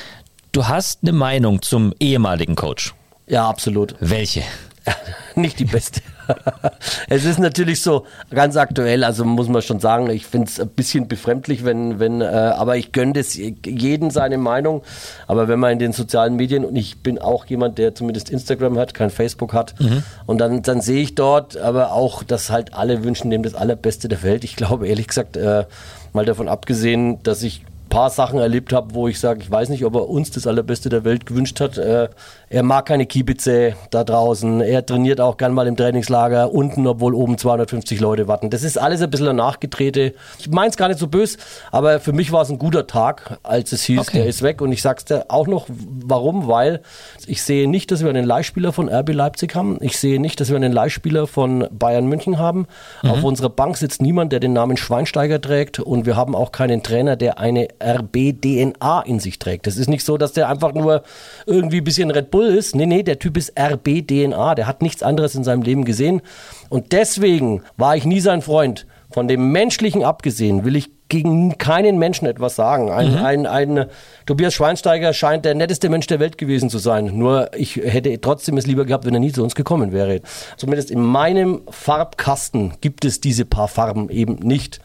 du 0.53 0.69
hast 0.69 0.99
eine 1.01 1.11
Meinung 1.11 1.61
zum 1.61 1.93
ehemaligen 1.99 2.55
Coach. 2.55 2.93
Ja, 3.27 3.45
absolut. 3.49 3.95
Welche? 3.99 4.43
Nicht 5.35 5.59
die 5.59 5.65
beste. 5.65 5.99
es 7.09 7.25
ist 7.25 7.39
natürlich 7.39 7.81
so 7.81 8.05
ganz 8.31 8.57
aktuell, 8.57 9.03
also 9.03 9.25
muss 9.25 9.47
man 9.47 9.61
schon 9.61 9.79
sagen, 9.79 10.09
ich 10.09 10.25
finde 10.25 10.47
es 10.47 10.59
ein 10.59 10.69
bisschen 10.69 11.07
befremdlich, 11.07 11.65
wenn, 11.65 11.99
wenn, 11.99 12.21
äh, 12.21 12.25
aber 12.25 12.77
ich 12.77 12.91
gönne 12.91 13.13
das 13.13 13.35
jeden 13.35 14.11
seine 14.11 14.37
Meinung. 14.37 14.81
Aber 15.27 15.47
wenn 15.47 15.59
man 15.59 15.73
in 15.73 15.79
den 15.79 15.93
sozialen 15.93 16.35
Medien, 16.35 16.65
und 16.65 16.75
ich 16.75 16.99
bin 16.99 17.19
auch 17.19 17.45
jemand, 17.45 17.77
der 17.77 17.95
zumindest 17.95 18.29
Instagram 18.29 18.77
hat, 18.77 18.93
kein 18.93 19.09
Facebook 19.09 19.53
hat, 19.53 19.79
mhm. 19.79 20.03
und 20.25 20.39
dann, 20.39 20.61
dann 20.61 20.81
sehe 20.81 21.01
ich 21.01 21.15
dort 21.15 21.57
aber 21.57 21.93
auch, 21.93 22.23
dass 22.23 22.49
halt 22.49 22.73
alle 22.73 23.03
wünschen 23.03 23.29
dem 23.29 23.43
das 23.43 23.55
Allerbeste 23.55 24.07
der 24.07 24.23
Welt. 24.23 24.43
Ich 24.43 24.55
glaube, 24.55 24.87
ehrlich 24.87 25.07
gesagt, 25.07 25.37
äh, 25.37 25.65
mal 26.13 26.25
davon 26.25 26.47
abgesehen, 26.47 27.21
dass 27.23 27.43
ich 27.43 27.63
paar 27.89 28.09
Sachen 28.09 28.39
erlebt 28.39 28.71
habe, 28.71 28.93
wo 28.93 29.07
ich 29.07 29.19
sage, 29.19 29.41
ich 29.41 29.51
weiß 29.51 29.69
nicht, 29.69 29.83
ob 29.83 29.95
er 29.95 30.07
uns 30.07 30.31
das 30.31 30.47
Allerbeste 30.47 30.89
der 30.89 31.03
Welt 31.03 31.25
gewünscht 31.25 31.59
hat. 31.59 31.77
Äh, 31.77 32.09
er 32.51 32.63
mag 32.63 32.87
keine 32.87 33.05
Kiebize 33.05 33.75
da 33.91 34.03
draußen. 34.03 34.61
Er 34.61 34.83
trainiert 34.83 35.21
auch 35.21 35.37
gern 35.37 35.53
mal 35.53 35.67
im 35.67 35.77
Trainingslager 35.77 36.51
unten, 36.51 36.87
obwohl 36.87 37.13
oben 37.13 37.37
250 37.37 37.99
Leute 37.99 38.27
warten. 38.27 38.49
Das 38.49 38.63
ist 38.63 38.79
alles 38.79 39.03
ein 39.03 39.11
bisschen 39.11 39.35
nachgetrete. 39.35 40.15
Ich 40.39 40.49
meine 40.49 40.69
es 40.69 40.77
gar 40.77 40.87
nicht 40.87 40.99
so 40.99 41.07
böse, 41.07 41.37
aber 41.71 41.99
für 41.99 42.11
mich 42.11 42.31
war 42.31 42.41
es 42.41 42.49
ein 42.49 42.57
guter 42.57 42.87
Tag, 42.87 43.37
als 43.43 43.71
es 43.71 43.83
hieß, 43.83 43.99
okay. 43.99 44.17
der 44.19 44.25
ist 44.25 44.41
weg. 44.41 44.61
Und 44.61 44.71
ich 44.71 44.81
sag's 44.81 45.05
dir 45.05 45.25
auch 45.29 45.45
noch, 45.45 45.67
warum? 45.69 46.47
Weil 46.47 46.81
ich 47.27 47.43
sehe 47.43 47.69
nicht, 47.69 47.91
dass 47.91 48.01
wir 48.01 48.09
einen 48.09 48.25
Leihspieler 48.25 48.73
von 48.73 48.89
RB 48.89 49.13
Leipzig 49.13 49.55
haben. 49.55 49.77
Ich 49.81 49.97
sehe 49.99 50.19
nicht, 50.19 50.39
dass 50.39 50.49
wir 50.49 50.55
einen 50.55 50.73
Leihspieler 50.73 51.27
von 51.27 51.67
Bayern 51.71 52.07
München 52.07 52.39
haben. 52.39 52.65
Mhm. 53.03 53.09
Auf 53.11 53.23
unserer 53.23 53.49
Bank 53.49 53.77
sitzt 53.77 54.01
niemand, 54.01 54.31
der 54.31 54.39
den 54.39 54.53
Namen 54.53 54.75
Schweinsteiger 54.75 55.39
trägt. 55.39 55.79
Und 55.79 56.07
wir 56.07 56.15
haben 56.15 56.33
auch 56.33 56.51
keinen 56.51 56.81
Trainer, 56.81 57.15
der 57.15 57.37
eine 57.37 57.67
RB-DNA 57.79 59.01
in 59.01 59.19
sich 59.19 59.37
trägt. 59.37 59.67
Das 59.67 59.77
ist 59.77 59.87
nicht 59.87 60.03
so, 60.03 60.17
dass 60.17 60.33
der 60.33 60.49
einfach 60.49 60.73
nur 60.73 61.03
irgendwie 61.45 61.77
ein 61.77 61.83
bisschen 61.83 62.09
Red 62.09 62.31
Bull 62.31 62.38
ist. 62.47 62.75
Nee, 62.75 62.85
nee, 62.85 63.03
der 63.03 63.19
Typ 63.19 63.37
ist 63.37 63.53
RB-DNA. 63.59 64.55
Der 64.55 64.67
hat 64.67 64.81
nichts 64.81 65.03
anderes 65.03 65.35
in 65.35 65.43
seinem 65.43 65.61
Leben 65.61 65.85
gesehen. 65.85 66.21
Und 66.69 66.91
deswegen 66.91 67.63
war 67.77 67.95
ich 67.95 68.05
nie 68.05 68.19
sein 68.19 68.41
Freund. 68.41 68.85
Von 69.11 69.27
dem 69.27 69.51
Menschlichen 69.51 70.03
abgesehen 70.03 70.65
will 70.65 70.75
ich 70.75 70.91
gegen 71.09 71.57
keinen 71.57 71.97
Menschen 71.97 72.27
etwas 72.27 72.55
sagen. 72.55 72.91
Ein, 72.91 73.11
mhm. 73.11 73.25
ein, 73.25 73.45
ein, 73.47 73.85
Tobias 74.27 74.53
Schweinsteiger 74.53 75.13
scheint 75.13 75.43
der 75.43 75.55
netteste 75.55 75.89
Mensch 75.89 76.05
der 76.05 76.19
Welt 76.19 76.37
gewesen 76.37 76.69
zu 76.69 76.77
sein. 76.77 77.17
Nur 77.17 77.49
ich 77.55 77.77
hätte 77.77 78.21
trotzdem 78.21 78.57
es 78.57 78.67
lieber 78.67 78.85
gehabt, 78.85 79.05
wenn 79.05 79.15
er 79.15 79.19
nie 79.19 79.31
zu 79.31 79.43
uns 79.43 79.55
gekommen 79.55 79.91
wäre. 79.91 80.21
Zumindest 80.55 80.91
in 80.91 81.01
meinem 81.01 81.61
Farbkasten 81.69 82.73
gibt 82.81 83.03
es 83.05 83.19
diese 83.19 83.45
paar 83.45 83.67
Farben 83.67 84.09
eben 84.09 84.35
nicht. 84.35 84.79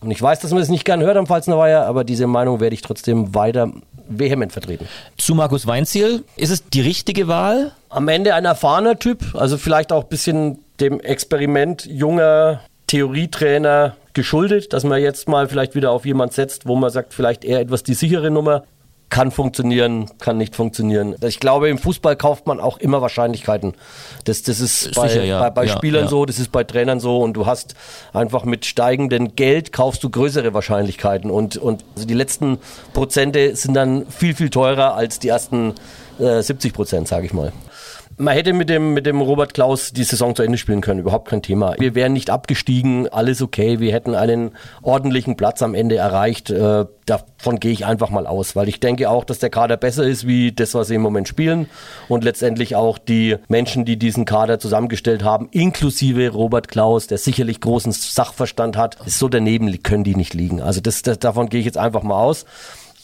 Und 0.00 0.10
ich 0.10 0.20
weiß, 0.20 0.40
dass 0.40 0.50
man 0.50 0.60
das 0.60 0.68
nicht 0.70 0.84
gern 0.84 1.00
hört 1.00 1.16
am 1.16 1.26
Pfalzner 1.26 1.58
Weiher, 1.58 1.86
aber 1.86 2.04
diese 2.04 2.26
Meinung 2.26 2.60
werde 2.60 2.74
ich 2.74 2.82
trotzdem 2.82 3.34
weiter 3.34 3.70
vehement 4.08 4.52
vertreten. 4.52 4.86
Zu 5.16 5.34
Markus 5.34 5.66
Weinziel, 5.66 6.24
ist 6.36 6.50
es 6.50 6.68
die 6.68 6.80
richtige 6.80 7.28
Wahl? 7.28 7.72
Am 7.88 8.08
Ende 8.08 8.34
ein 8.34 8.44
erfahrener 8.44 8.98
Typ, 8.98 9.34
also 9.34 9.58
vielleicht 9.58 9.92
auch 9.92 10.04
ein 10.04 10.08
bisschen 10.08 10.58
dem 10.80 11.00
Experiment 11.00 11.86
junger 11.86 12.60
Theorietrainer 12.86 13.96
geschuldet, 14.12 14.72
dass 14.72 14.84
man 14.84 15.00
jetzt 15.00 15.28
mal 15.28 15.48
vielleicht 15.48 15.74
wieder 15.74 15.90
auf 15.90 16.06
jemand 16.06 16.32
setzt, 16.32 16.66
wo 16.66 16.76
man 16.76 16.90
sagt, 16.90 17.14
vielleicht 17.14 17.44
eher 17.44 17.60
etwas 17.60 17.82
die 17.82 17.94
sichere 17.94 18.30
Nummer 18.30 18.64
kann 19.08 19.30
funktionieren, 19.30 20.10
kann 20.18 20.36
nicht 20.36 20.56
funktionieren. 20.56 21.14
Ich 21.22 21.38
glaube, 21.38 21.68
im 21.68 21.78
Fußball 21.78 22.16
kauft 22.16 22.46
man 22.46 22.58
auch 22.58 22.78
immer 22.78 23.02
Wahrscheinlichkeiten. 23.02 23.74
Das, 24.24 24.42
das 24.42 24.58
ist 24.58 24.94
bei, 24.94 25.08
Sicher, 25.08 25.24
ja. 25.24 25.40
bei, 25.40 25.50
bei 25.50 25.64
ja, 25.64 25.76
Spielern 25.76 26.04
ja. 26.04 26.10
so, 26.10 26.26
das 26.26 26.38
ist 26.38 26.50
bei 26.50 26.64
Trainern 26.64 26.98
so 26.98 27.18
und 27.18 27.34
du 27.34 27.46
hast 27.46 27.74
einfach 28.12 28.44
mit 28.44 28.66
steigendem 28.66 29.36
Geld 29.36 29.72
kaufst 29.72 30.02
du 30.02 30.10
größere 30.10 30.54
Wahrscheinlichkeiten 30.54 31.30
und, 31.30 31.56
und 31.56 31.84
also 31.94 32.06
die 32.06 32.14
letzten 32.14 32.58
Prozente 32.94 33.54
sind 33.54 33.74
dann 33.74 34.06
viel, 34.08 34.34
viel 34.34 34.50
teurer 34.50 34.94
als 34.94 35.20
die 35.20 35.28
ersten 35.28 35.74
äh, 36.18 36.42
70 36.42 36.72
Prozent, 36.72 37.08
sage 37.08 37.26
ich 37.26 37.32
mal. 37.32 37.52
Man 38.18 38.32
hätte 38.32 38.54
mit 38.54 38.70
dem, 38.70 38.94
mit 38.94 39.04
dem 39.04 39.20
Robert 39.20 39.52
Klaus 39.52 39.92
die 39.92 40.04
Saison 40.04 40.34
zu 40.34 40.42
Ende 40.42 40.56
spielen 40.56 40.80
können, 40.80 41.00
überhaupt 41.00 41.28
kein 41.28 41.42
Thema. 41.42 41.74
Wir 41.78 41.94
wären 41.94 42.14
nicht 42.14 42.30
abgestiegen, 42.30 43.08
alles 43.08 43.42
okay, 43.42 43.78
wir 43.78 43.92
hätten 43.92 44.14
einen 44.14 44.52
ordentlichen 44.80 45.36
Platz 45.36 45.60
am 45.60 45.74
Ende 45.74 45.96
erreicht. 45.96 46.48
Äh, 46.48 46.86
davon 47.04 47.60
gehe 47.60 47.72
ich 47.72 47.84
einfach 47.84 48.08
mal 48.08 48.26
aus, 48.26 48.56
weil 48.56 48.68
ich 48.68 48.80
denke 48.80 49.10
auch, 49.10 49.24
dass 49.24 49.38
der 49.38 49.50
Kader 49.50 49.76
besser 49.76 50.04
ist 50.04 50.26
wie 50.26 50.50
das, 50.50 50.74
was 50.74 50.88
sie 50.88 50.94
im 50.94 51.02
Moment 51.02 51.28
spielen 51.28 51.68
und 52.08 52.24
letztendlich 52.24 52.74
auch 52.74 52.96
die 52.96 53.36
Menschen, 53.48 53.84
die 53.84 53.98
diesen 53.98 54.24
Kader 54.24 54.58
zusammengestellt 54.58 55.22
haben, 55.22 55.48
inklusive 55.50 56.30
Robert 56.30 56.68
Klaus, 56.68 57.08
der 57.08 57.18
sicherlich 57.18 57.60
großen 57.60 57.92
Sachverstand 57.92 58.78
hat, 58.78 58.96
ist 59.04 59.18
so 59.18 59.28
daneben 59.28 59.82
können 59.82 60.04
die 60.04 60.16
nicht 60.16 60.32
liegen. 60.32 60.62
Also 60.62 60.80
das, 60.80 61.02
das 61.02 61.18
davon 61.18 61.50
gehe 61.50 61.60
ich 61.60 61.66
jetzt 61.66 61.78
einfach 61.78 62.02
mal 62.02 62.18
aus. 62.18 62.46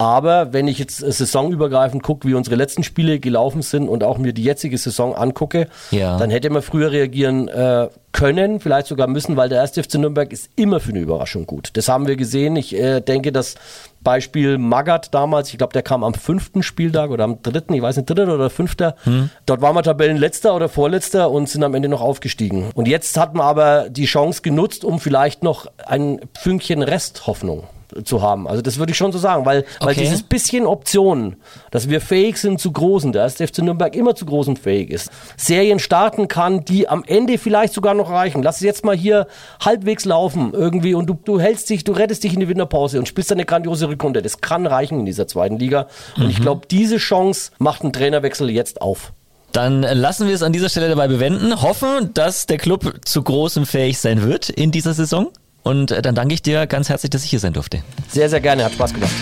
Aber 0.03 0.53
wenn 0.53 0.67
ich 0.67 0.81
jetzt 0.81 0.99
saisonübergreifend 0.99 2.03
gucke, 2.03 2.27
wie 2.27 2.35
unsere 2.35 2.57
letzten 2.57 2.83
Spiele 2.83 3.21
gelaufen 3.21 3.63
sind 3.63 3.89
und 3.89 4.03
auch 4.03 4.19
mir 4.19 4.33
die 4.33 4.43
jetzige 4.43 4.77
Saison 4.77 5.15
angucke, 5.15 5.69
ja. 5.93 6.19
dann 6.19 6.29
hätte 6.29 6.51
man 6.51 6.61
früher 6.61 6.91
reagieren 6.91 7.47
äh, 7.47 7.89
können, 8.11 8.59
vielleicht 8.59 8.89
sogar 8.89 9.07
müssen, 9.07 9.37
weil 9.37 9.49
der 9.49 9.59
erste 9.59 9.81
FC 9.81 9.95
Nürnberg 9.95 10.33
ist 10.33 10.51
immer 10.57 10.81
für 10.81 10.91
eine 10.91 10.99
Überraschung 10.99 11.47
gut. 11.47 11.71
Das 11.75 11.89
haben 11.89 12.09
wir 12.09 12.17
gesehen. 12.17 12.57
Ich 12.57 12.75
äh, 12.75 13.01
denke, 13.01 13.31
das 13.31 13.55
Beispiel 14.01 14.59
Magath 14.59 15.15
damals, 15.15 15.51
ich 15.51 15.59
glaube, 15.59 15.73
der 15.73 15.83
kam 15.83 16.03
am 16.03 16.15
fünften 16.15 16.65
Spieltag 16.65 17.11
oder 17.11 17.23
am 17.23 17.41
dritten, 17.41 17.73
ich 17.73 17.83
weiß 17.83 17.97
nicht, 17.97 18.11
dritter 18.11 18.35
oder 18.35 18.51
fünfter. 18.51 18.97
Hm. 19.05 19.31
Dort 19.47 19.61
waren 19.61 19.77
wir 19.77 19.85
Tabellenletzter 19.85 20.53
oder 20.57 20.69
Vorletzter 20.69 21.31
und 21.31 21.49
sind 21.49 21.63
am 21.63 21.75
Ende 21.75 21.89
noch 21.89 22.01
aufgestiegen. 22.01 22.71
Und 22.75 22.89
jetzt 22.89 23.17
hat 23.17 23.35
man 23.35 23.47
aber 23.47 23.89
die 23.89 24.07
Chance 24.07 24.43
genutzt, 24.43 24.85
um 24.85 24.99
vielleicht 24.99 25.45
noch 25.45 25.67
ein 25.87 26.21
Fünkchen 26.37 26.83
Resthoffnung 26.83 27.69
zu 28.05 28.23
haben. 28.23 28.49
Also 28.49 28.63
das 28.63 28.79
würde 28.79 28.93
ich 28.93 28.99
schon 28.99 29.13
so 29.13 29.19
sagen, 29.19 29.45
weil, 29.45 29.61
okay. 29.61 29.87
weil 29.87 29.95
dieses 29.95 30.23
bisschen 30.23 30.67
Optionen, 30.67 31.37
dass 31.71 31.89
wir 31.89 32.01
fähig 32.01 32.37
sind 32.39 32.61
zu 32.61 32.73
großen, 32.73 33.13
der 33.13 33.29
FC 33.31 33.59
Nürnberg 33.59 33.95
immer 33.95 34.15
zu 34.15 34.27
großen 34.27 34.57
fähig 34.57 34.91
ist, 34.91 35.11
Serien 35.37 35.79
starten 35.79 36.29
kann, 36.29 36.65
die 36.65 36.89
am 36.89 37.05
Ende 37.07 37.39
vielleicht 37.39 37.73
sogar 37.73 37.95
noch 37.95 38.11
reichen. 38.11 38.43
Lass 38.43 38.57
es 38.57 38.63
jetzt 38.63 38.85
mal 38.85 38.97
hier 38.97 39.27
halbwegs 39.61 40.05
laufen 40.05 40.53
irgendwie 40.53 40.95
und 40.95 41.07
du, 41.07 41.15
du 41.15 41.41
hältst 41.41 41.71
dich, 41.71 41.85
du 41.85 41.93
rettest 41.93 42.25
dich 42.25 42.35
in 42.35 42.41
die 42.41 42.49
Winterpause 42.49 42.99
und 42.99 43.07
spielst 43.07 43.33
eine 43.33 43.45
grandiose 43.45 43.89
Rückrunde. 43.89 44.23
Das 44.23 44.41
kann 44.41 44.67
reichen 44.67 45.01
in 45.01 45.07
dieser 45.07 45.27
zweiten 45.27 45.59
Liga. 45.59 45.87
Und 46.17 46.25
mhm. 46.25 46.31
ich 46.31 46.41
glaube, 46.41 46.67
diese 46.71 46.97
Chance 46.97 47.53
macht 47.59 47.85
ein 47.85 47.93
Trainerwechsel 47.93 48.51
jetzt 48.51 48.81
auf. 48.81 49.13
Dann 49.53 49.83
lassen 49.83 50.29
wir 50.29 50.35
es 50.35 50.43
an 50.43 50.53
dieser 50.53 50.71
Stelle 50.71 50.89
dabei 50.89 51.09
bewenden. 51.09 51.61
Hoffen, 51.61 52.15
dass 52.15 52.47
der 52.47 52.57
Club 52.57 53.01
zu 53.05 53.23
großem 53.23 53.67
fähig 53.67 53.99
sein 53.99 54.23
wird 54.23 54.49
in 54.49 54.71
dieser 54.71 54.95
Saison. 54.95 55.29
Und 55.63 55.91
äh, 55.91 56.03
dann 56.03 56.15
danke 56.15 56.35
ich 56.35 56.43
dir 56.43 56.67
ganz 56.67 56.89
herzlich, 56.89 57.11
dass 57.11 57.25
ich 57.25 57.31
hier 57.31 57.41
sein 57.41 57.53
durfte. 57.53 57.83
Sehr, 58.09 58.29
sehr 58.29 58.41
gerne, 58.41 58.65
hat 58.65 58.73
Spaß 58.73 58.95
gemacht. 58.95 59.13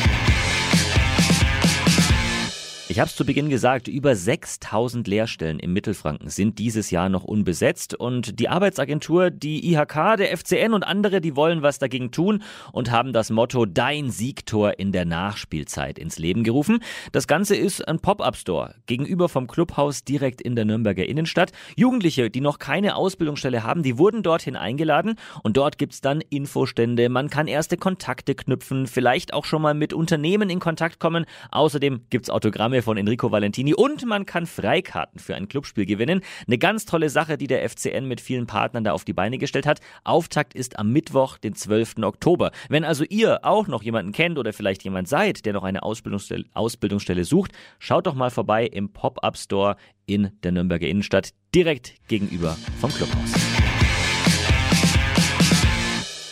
Ich 2.90 2.98
habe 2.98 3.08
es 3.08 3.14
zu 3.14 3.24
Beginn 3.24 3.50
gesagt, 3.50 3.86
über 3.86 4.16
6000 4.16 5.06
Lehrstellen 5.06 5.60
im 5.60 5.72
Mittelfranken 5.72 6.28
sind 6.28 6.58
dieses 6.58 6.90
Jahr 6.90 7.08
noch 7.08 7.22
unbesetzt 7.22 7.94
und 7.94 8.40
die 8.40 8.48
Arbeitsagentur, 8.48 9.30
die 9.30 9.72
IHK, 9.72 10.16
der 10.18 10.36
FCN 10.36 10.72
und 10.72 10.82
andere, 10.82 11.20
die 11.20 11.36
wollen 11.36 11.62
was 11.62 11.78
dagegen 11.78 12.10
tun 12.10 12.42
und 12.72 12.90
haben 12.90 13.12
das 13.12 13.30
Motto 13.30 13.64
Dein 13.64 14.10
Siegtor 14.10 14.80
in 14.80 14.90
der 14.90 15.04
Nachspielzeit 15.04 16.00
ins 16.00 16.18
Leben 16.18 16.42
gerufen. 16.42 16.80
Das 17.12 17.28
Ganze 17.28 17.54
ist 17.54 17.86
ein 17.86 18.00
Pop-up-Store 18.00 18.74
gegenüber 18.86 19.28
vom 19.28 19.46
Clubhaus 19.46 20.02
direkt 20.02 20.40
in 20.40 20.56
der 20.56 20.64
Nürnberger 20.64 21.06
Innenstadt. 21.06 21.52
Jugendliche, 21.76 22.28
die 22.28 22.40
noch 22.40 22.58
keine 22.58 22.96
Ausbildungsstelle 22.96 23.62
haben, 23.62 23.84
die 23.84 23.98
wurden 23.98 24.24
dorthin 24.24 24.56
eingeladen 24.56 25.14
und 25.44 25.56
dort 25.56 25.78
gibt's 25.78 26.00
dann 26.00 26.22
Infostände, 26.22 27.08
man 27.08 27.30
kann 27.30 27.46
erste 27.46 27.76
Kontakte 27.76 28.34
knüpfen, 28.34 28.88
vielleicht 28.88 29.32
auch 29.32 29.44
schon 29.44 29.62
mal 29.62 29.74
mit 29.74 29.92
Unternehmen 29.92 30.50
in 30.50 30.58
Kontakt 30.58 30.98
kommen. 30.98 31.24
Außerdem 31.52 32.06
gibt's 32.10 32.30
Autogramme 32.30 32.79
Stimme 32.80 32.82
von 32.82 32.96
Enrico 32.96 33.30
Valentini 33.30 33.74
und 33.74 34.06
man 34.06 34.24
kann 34.24 34.46
Freikarten 34.46 35.20
für 35.20 35.34
ein 35.34 35.48
Clubspiel 35.48 35.84
gewinnen. 35.84 36.22
Eine 36.46 36.56
ganz 36.56 36.86
tolle 36.86 37.10
Sache, 37.10 37.36
die 37.36 37.46
der 37.46 37.68
FCN 37.68 38.06
mit 38.06 38.20
vielen 38.20 38.46
Partnern 38.46 38.84
da 38.84 38.92
auf 38.92 39.04
die 39.04 39.12
Beine 39.12 39.38
gestellt 39.38 39.66
hat. 39.66 39.80
Auftakt 40.04 40.54
ist 40.54 40.78
am 40.78 40.90
Mittwoch, 40.92 41.36
den 41.36 41.54
12. 41.54 41.96
Oktober. 42.02 42.52
Wenn 42.68 42.84
also 42.84 43.04
ihr 43.04 43.44
auch 43.44 43.66
noch 43.66 43.82
jemanden 43.82 44.12
kennt 44.12 44.38
oder 44.38 44.52
vielleicht 44.52 44.82
jemand 44.82 45.08
seid, 45.08 45.44
der 45.44 45.52
noch 45.52 45.64
eine 45.64 45.82
Ausbildungsstelle, 45.82 46.44
Ausbildungsstelle 46.54 47.24
sucht, 47.24 47.52
schaut 47.78 48.06
doch 48.06 48.14
mal 48.14 48.30
vorbei 48.30 48.66
im 48.66 48.92
Pop-Up 48.92 49.36
Store 49.36 49.76
in 50.06 50.30
der 50.42 50.52
Nürnberger 50.52 50.88
Innenstadt, 50.88 51.30
direkt 51.54 51.94
gegenüber 52.08 52.56
vom 52.80 52.90
Clubhaus. 52.90 53.69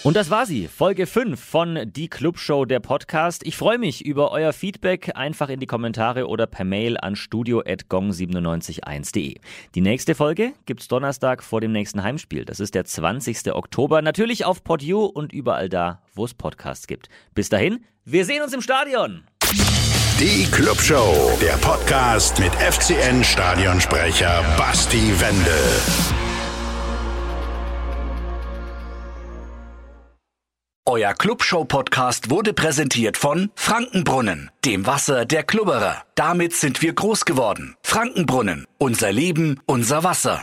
Und 0.04 0.16
das 0.16 0.30
war 0.30 0.46
sie, 0.46 0.68
Folge 0.68 1.08
5 1.08 1.42
von 1.42 1.80
Die 1.84 2.06
Clubshow, 2.08 2.64
der 2.64 2.78
Podcast. 2.78 3.44
Ich 3.44 3.56
freue 3.56 3.78
mich 3.78 4.06
über 4.06 4.30
euer 4.30 4.52
Feedback, 4.52 5.16
einfach 5.16 5.48
in 5.48 5.58
die 5.58 5.66
Kommentare 5.66 6.28
oder 6.28 6.46
per 6.46 6.64
Mail 6.64 6.96
an 6.96 7.16
studio.gong971.de. 7.16 9.40
Die 9.74 9.80
nächste 9.80 10.14
Folge 10.14 10.52
gibt's 10.66 10.86
Donnerstag 10.86 11.42
vor 11.42 11.60
dem 11.60 11.72
nächsten 11.72 12.04
Heimspiel. 12.04 12.44
Das 12.44 12.60
ist 12.60 12.76
der 12.76 12.84
20. 12.84 13.52
Oktober. 13.52 14.00
Natürlich 14.00 14.44
auf 14.44 14.62
PodU 14.62 15.04
und 15.04 15.32
überall 15.32 15.68
da, 15.68 16.00
wo 16.14 16.24
es 16.24 16.32
Podcasts 16.32 16.86
gibt. 16.86 17.08
Bis 17.34 17.48
dahin, 17.48 17.84
wir 18.04 18.24
sehen 18.24 18.42
uns 18.42 18.54
im 18.54 18.62
Stadion. 18.62 19.24
Die 20.20 20.46
Clubshow, 20.50 21.36
der 21.42 21.56
Podcast 21.58 22.38
mit 22.38 22.52
FCN-Stadionsprecher 22.52 24.44
Basti 24.56 25.12
Wendel. 25.20 26.17
Euer 30.90 31.12
Clubshow-Podcast 31.12 32.30
wurde 32.30 32.54
präsentiert 32.54 33.18
von 33.18 33.50
Frankenbrunnen, 33.54 34.50
dem 34.64 34.86
Wasser 34.86 35.26
der 35.26 35.42
Klubberer. 35.42 36.02
Damit 36.14 36.54
sind 36.54 36.80
wir 36.80 36.94
groß 36.94 37.26
geworden. 37.26 37.76
Frankenbrunnen, 37.82 38.66
unser 38.78 39.12
Leben, 39.12 39.60
unser 39.66 40.02
Wasser. 40.02 40.40